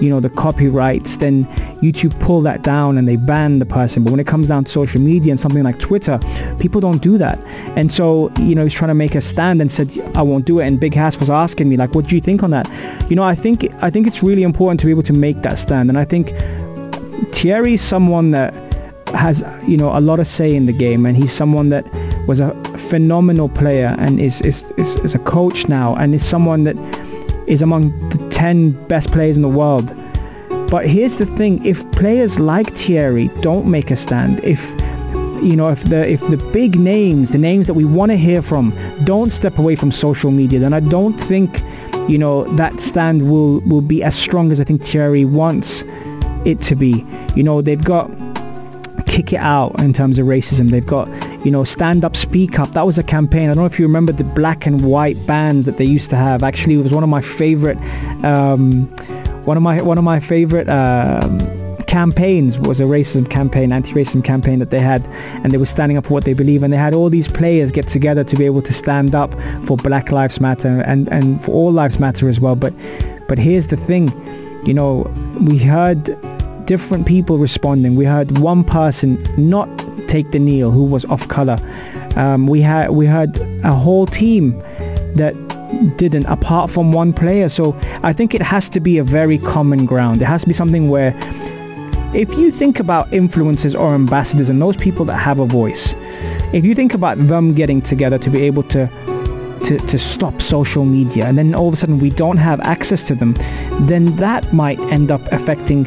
you 0.00 0.08
know 0.08 0.20
the 0.20 0.30
copyrights 0.30 1.18
then 1.18 1.44
YouTube 1.82 2.18
pull 2.20 2.40
that 2.42 2.62
down 2.62 2.98
and 2.98 3.08
they 3.08 3.16
ban 3.16 3.58
the 3.58 3.66
person. 3.66 4.04
But 4.04 4.12
when 4.12 4.20
it 4.20 4.26
comes 4.26 4.48
down 4.48 4.64
to 4.64 4.70
social 4.70 5.00
media 5.00 5.32
and 5.32 5.40
something 5.40 5.64
like 5.64 5.78
Twitter 5.80 6.20
people 6.60 6.80
don't 6.80 7.02
do 7.02 7.18
that. 7.18 7.38
And 7.76 7.90
so 7.90 8.30
you 8.38 8.54
know 8.54 8.62
he's 8.62 8.74
trying 8.74 8.90
to 8.90 8.94
make 8.94 9.16
a 9.16 9.20
stand 9.20 9.60
and 9.60 9.72
said 9.72 9.90
I 10.14 10.22
won't 10.22 10.46
do 10.46 10.60
it. 10.60 10.66
And 10.66 10.78
Big 10.78 10.94
Hass 10.94 11.18
was 11.18 11.30
asking 11.30 11.68
me 11.68 11.76
like 11.76 11.96
what 11.96 12.06
do 12.06 12.14
you 12.14 12.20
think 12.20 12.44
on 12.44 12.50
that? 12.50 12.70
You 13.10 13.16
know 13.16 13.24
I 13.24 13.34
think 13.34 13.64
I 13.82 13.90
think 13.90 14.06
it's 14.06 14.22
really 14.22 14.44
important 14.44 14.78
to 14.80 14.86
be 14.86 14.92
able 14.92 15.02
to 15.02 15.12
make 15.12 15.42
that 15.42 15.58
stand. 15.58 15.88
And 15.88 15.98
I 15.98 16.04
think 16.04 16.32
Thierry 17.32 17.74
is 17.74 17.82
someone 17.82 18.30
that 18.30 18.69
has 19.14 19.44
you 19.66 19.76
know 19.76 19.96
a 19.96 20.00
lot 20.00 20.20
of 20.20 20.26
say 20.26 20.54
in 20.54 20.66
the 20.66 20.72
game 20.72 21.06
and 21.06 21.16
he's 21.16 21.32
someone 21.32 21.70
that 21.70 21.84
was 22.26 22.40
a 22.40 22.54
phenomenal 22.78 23.48
player 23.48 23.94
and 23.98 24.20
is 24.20 24.40
is, 24.42 24.70
is, 24.76 24.94
is 25.00 25.14
a 25.14 25.18
coach 25.20 25.68
now 25.68 25.94
and 25.96 26.14
is 26.14 26.24
someone 26.24 26.64
that 26.64 26.76
is 27.46 27.62
among 27.62 27.90
the 28.10 28.28
10 28.30 28.70
best 28.86 29.10
players 29.10 29.36
in 29.36 29.42
the 29.42 29.48
world. 29.48 29.92
But 30.70 30.86
here's 30.86 31.16
the 31.18 31.26
thing, 31.26 31.64
if 31.66 31.90
players 31.90 32.38
like 32.38 32.68
Thierry 32.74 33.28
don't 33.40 33.66
make 33.66 33.90
a 33.90 33.96
stand, 33.96 34.38
if 34.44 34.70
you 35.42 35.56
know, 35.56 35.70
if 35.70 35.82
the 35.84 36.08
if 36.08 36.20
the 36.28 36.36
big 36.52 36.78
names, 36.78 37.30
the 37.30 37.38
names 37.38 37.66
that 37.66 37.74
we 37.74 37.84
want 37.84 38.12
to 38.12 38.16
hear 38.16 38.40
from, 38.40 38.72
don't 39.04 39.30
step 39.32 39.58
away 39.58 39.74
from 39.74 39.90
social 39.90 40.30
media, 40.30 40.60
then 40.60 40.72
I 40.72 40.80
don't 40.80 41.18
think, 41.18 41.62
you 42.08 42.18
know, 42.18 42.44
that 42.56 42.78
stand 42.78 43.30
will 43.30 43.60
will 43.60 43.80
be 43.80 44.02
as 44.04 44.14
strong 44.14 44.52
as 44.52 44.60
I 44.60 44.64
think 44.64 44.84
Thierry 44.84 45.24
wants 45.24 45.82
it 46.44 46.60
to 46.62 46.76
be. 46.76 47.04
You 47.34 47.42
know, 47.42 47.62
they've 47.62 47.82
got 47.82 48.08
kick 49.10 49.32
it 49.32 49.40
out 49.40 49.80
in 49.80 49.92
terms 49.92 50.18
of 50.18 50.26
racism. 50.26 50.70
They've 50.70 50.86
got, 50.86 51.08
you 51.44 51.50
know, 51.50 51.64
stand 51.64 52.04
up, 52.04 52.16
speak 52.16 52.60
up. 52.60 52.70
That 52.70 52.86
was 52.86 52.96
a 52.96 53.02
campaign. 53.02 53.50
I 53.50 53.54
don't 53.54 53.62
know 53.62 53.66
if 53.66 53.78
you 53.78 53.84
remember 53.84 54.12
the 54.12 54.22
black 54.22 54.66
and 54.66 54.84
white 54.84 55.16
bands 55.26 55.66
that 55.66 55.78
they 55.78 55.84
used 55.84 56.10
to 56.10 56.16
have. 56.16 56.44
Actually, 56.44 56.74
it 56.74 56.82
was 56.82 56.92
one 56.92 57.02
of 57.02 57.08
my 57.08 57.20
favorite, 57.20 57.76
um, 58.24 58.86
one 59.44 59.56
of 59.56 59.62
my 59.64 59.82
one 59.82 59.98
of 59.98 60.04
my 60.04 60.20
favorite. 60.20 60.68
Um, 60.68 61.40
campaigns 61.86 62.56
was 62.56 62.78
a 62.78 62.84
racism 62.84 63.28
campaign, 63.28 63.72
anti-racism 63.72 64.22
campaign 64.22 64.60
that 64.60 64.70
they 64.70 64.78
had, 64.78 65.04
and 65.42 65.50
they 65.50 65.58
were 65.58 65.66
standing 65.66 65.98
up 65.98 66.06
for 66.06 66.12
what 66.12 66.24
they 66.24 66.34
believe, 66.34 66.62
and 66.62 66.72
they 66.72 66.76
had 66.76 66.94
all 66.94 67.10
these 67.10 67.26
players 67.26 67.72
get 67.72 67.88
together 67.88 68.22
to 68.22 68.36
be 68.36 68.46
able 68.46 68.62
to 68.62 68.72
stand 68.72 69.12
up 69.12 69.34
for 69.64 69.76
Black 69.76 70.12
Lives 70.12 70.40
Matter 70.40 70.82
and, 70.86 71.08
and 71.08 71.42
for 71.42 71.50
all 71.50 71.72
lives 71.72 71.98
matter 71.98 72.28
as 72.28 72.38
well. 72.38 72.54
But 72.54 72.72
but 73.26 73.38
here's 73.38 73.66
the 73.66 73.76
thing, 73.76 74.08
you 74.64 74.72
know, 74.72 75.10
we 75.40 75.58
heard 75.58 76.16
different 76.70 77.04
people 77.04 77.36
responding. 77.36 77.96
We 77.96 78.04
heard 78.04 78.38
one 78.38 78.62
person 78.62 79.20
not 79.36 79.68
take 80.06 80.30
the 80.30 80.38
kneel 80.38 80.70
who 80.70 80.84
was 80.84 81.04
off 81.06 81.26
color. 81.26 81.56
Um, 82.14 82.46
we 82.46 82.60
had 82.60 82.90
we 82.90 83.06
had 83.06 83.40
a 83.64 83.72
whole 83.72 84.06
team 84.06 84.56
that 85.16 85.34
didn't 85.96 86.26
apart 86.26 86.68
from 86.68 86.90
one 86.90 87.12
player 87.12 87.48
so 87.48 87.76
i 88.02 88.12
think 88.12 88.34
it 88.34 88.42
has 88.42 88.68
to 88.68 88.80
be 88.80 88.98
a 88.98 89.04
very 89.04 89.38
common 89.38 89.86
ground 89.86 90.20
it 90.20 90.24
has 90.24 90.40
to 90.42 90.48
be 90.48 90.52
something 90.52 90.90
where 90.90 91.12
if 92.12 92.28
you 92.34 92.50
think 92.50 92.80
about 92.80 93.08
influencers 93.10 93.78
or 93.78 93.94
ambassadors 93.94 94.48
and 94.48 94.60
those 94.60 94.76
people 94.76 95.04
that 95.04 95.16
have 95.16 95.38
a 95.38 95.46
voice, 95.46 95.94
if 96.52 96.64
you 96.64 96.74
think 96.74 96.92
about 96.92 97.16
them 97.28 97.54
getting 97.54 97.80
together 97.80 98.18
to 98.18 98.30
be 98.30 98.42
able 98.42 98.64
to 98.64 98.88
to, 99.64 99.76
to 99.76 99.98
stop 99.98 100.42
social 100.42 100.84
media 100.84 101.26
and 101.26 101.38
then 101.38 101.54
all 101.54 101.68
of 101.68 101.74
a 101.74 101.76
sudden 101.76 101.98
we 102.00 102.10
don't 102.10 102.38
have 102.38 102.60
access 102.62 103.06
to 103.06 103.14
them, 103.14 103.34
then 103.86 104.16
that 104.16 104.52
might 104.52 104.80
end 104.90 105.10
up 105.10 105.20
affecting 105.30 105.84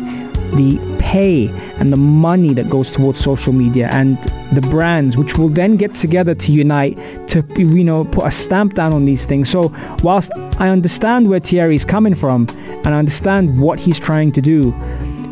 the 0.56 0.80
pay 1.00 1.48
and 1.80 1.92
the 1.92 1.98
money 1.98 2.54
that 2.54 2.70
goes 2.70 2.92
towards 2.92 3.20
social 3.20 3.54
media 3.54 3.90
and 3.92 4.18
the 4.54 4.62
brands 4.62 5.18
which 5.18 5.38
will 5.38 5.50
then 5.50 5.76
get 5.76 5.94
together 5.96 6.36
to 6.36 6.52
unite 6.52 6.98
to 7.28 7.44
you 7.58 7.84
know 7.84 8.06
put 8.06 8.26
a 8.26 8.32
stamp 8.32 8.74
down 8.74 8.94
on 8.94 9.06
these 9.06 9.26
things. 9.26 9.50
So 9.50 9.74
whilst 10.02 10.32
i 10.60 10.70
understand 10.70 11.28
where 11.28 11.40
thierry's 11.40 11.84
coming 11.84 12.14
from 12.14 12.46
and 12.86 12.90
i 12.90 13.00
understand 13.00 13.60
what 13.60 13.80
he's 13.80 14.00
trying 14.00 14.32
to 14.32 14.40
do 14.40 14.72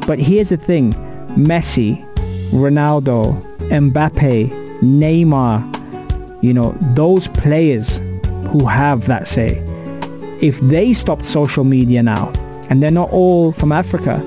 but 0.08 0.20
here's 0.20 0.50
the 0.50 0.58
thing. 0.58 0.94
Messi, 1.38 2.04
Ronaldo, 2.50 3.42
Mbappe, 3.70 4.50
Neymar, 4.82 6.44
you 6.44 6.54
know, 6.54 6.76
those 6.96 7.28
players 7.30 7.98
who 8.50 8.66
have 8.66 9.06
that 9.08 9.28
say, 9.28 9.60
if 10.42 10.60
they 10.60 10.92
stopped 10.92 11.26
social 11.26 11.64
media 11.64 12.02
now, 12.02 12.34
and 12.70 12.82
they're 12.82 12.92
not 12.92 13.10
all 13.12 13.52
from 13.52 13.72
Africa, 13.72 14.20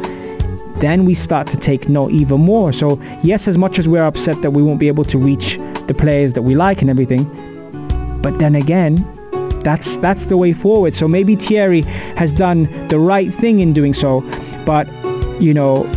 then 0.85 1.05
we 1.05 1.14
start 1.14 1.47
to 1.49 1.57
take 1.57 1.88
note 1.88 2.12
even 2.12 2.40
more. 2.40 2.73
So 2.73 3.01
yes, 3.23 3.49
as 3.49 3.57
much 3.57 3.79
as 3.79 3.88
we're 3.88 4.05
upset 4.05 4.42
that 4.42 4.51
we 4.51 4.62
won't 4.62 4.79
be 4.79 4.88
able 4.88 5.05
to 5.05 5.18
reach 5.18 5.59
the 5.87 5.94
players 5.94 6.33
that 6.35 6.42
we 6.42 6.55
like 6.55 6.83
and 6.83 6.90
everything, 6.90 7.25
but 8.23 8.38
then 8.38 8.55
again, 8.55 8.94
that's 9.64 9.97
that's 9.97 10.27
the 10.27 10.37
way 10.37 10.53
forward. 10.53 10.94
So 10.94 11.09
maybe 11.09 11.37
Thierry 11.37 11.83
has 12.16 12.33
done 12.33 12.68
the 12.88 12.99
right 12.99 13.33
thing 13.33 13.61
in 13.61 13.73
doing 13.73 13.94
so, 13.94 14.20
but 14.64 14.87
you 15.40 15.55
know, 15.55 15.90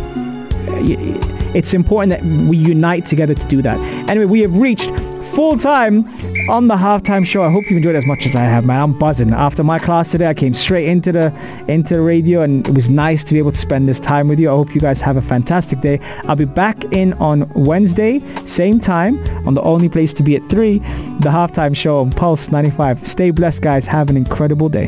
it's 1.54 1.74
important 1.74 2.10
that 2.10 2.22
we 2.48 2.56
unite 2.56 3.06
together 3.06 3.34
to 3.34 3.46
do 3.46 3.62
that. 3.62 3.78
Anyway, 4.08 4.26
we 4.26 4.40
have 4.40 4.56
reached 4.56 4.90
full 5.22 5.58
time 5.58 6.04
on 6.48 6.66
the 6.66 6.76
halftime 6.76 7.26
show. 7.26 7.42
I 7.42 7.50
hope 7.50 7.70
you 7.70 7.76
enjoyed 7.76 7.94
it 7.94 7.98
as 7.98 8.06
much 8.06 8.26
as 8.26 8.34
I 8.34 8.40
have, 8.40 8.64
man. 8.64 8.80
I'm 8.80 8.98
buzzing. 8.98 9.32
After 9.32 9.62
my 9.62 9.78
class 9.78 10.10
today, 10.10 10.26
I 10.26 10.34
came 10.34 10.54
straight 10.54 10.88
into 10.88 11.12
the 11.12 11.32
into 11.68 11.94
the 11.94 12.00
radio, 12.00 12.42
and 12.42 12.66
it 12.66 12.74
was 12.74 12.88
nice 12.88 13.22
to 13.24 13.34
be 13.34 13.38
able 13.38 13.52
to 13.52 13.58
spend 13.58 13.86
this 13.86 14.00
time 14.00 14.28
with 14.28 14.40
you. 14.40 14.48
I 14.50 14.54
hope 14.54 14.74
you 14.74 14.80
guys 14.80 15.00
have 15.02 15.16
a 15.16 15.22
fantastic 15.22 15.80
day. 15.80 16.00
I'll 16.24 16.36
be 16.36 16.44
back 16.44 16.84
in 16.92 17.12
on 17.14 17.50
Wednesday, 17.54 18.20
same 18.46 18.80
time, 18.80 19.18
on 19.46 19.54
the 19.54 19.62
only 19.62 19.88
place 19.88 20.12
to 20.14 20.22
be 20.22 20.36
at 20.36 20.48
three, 20.48 20.78
the 21.20 21.30
halftime 21.30 21.76
show 21.76 22.00
on 22.00 22.10
Pulse 22.10 22.50
95. 22.50 23.06
Stay 23.06 23.30
blessed, 23.30 23.62
guys. 23.62 23.86
Have 23.86 24.10
an 24.10 24.16
incredible 24.16 24.68
day. 24.68 24.86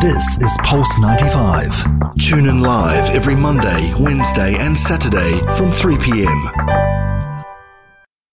This 0.00 0.40
is 0.40 0.56
Pulse 0.62 0.98
95. 1.00 2.14
Tune 2.18 2.48
in 2.48 2.60
live 2.60 3.10
every 3.10 3.34
Monday, 3.34 3.92
Wednesday, 3.98 4.54
and 4.56 4.78
Saturday 4.78 5.40
from 5.56 5.72
3 5.72 5.96
p.m. 5.96 6.85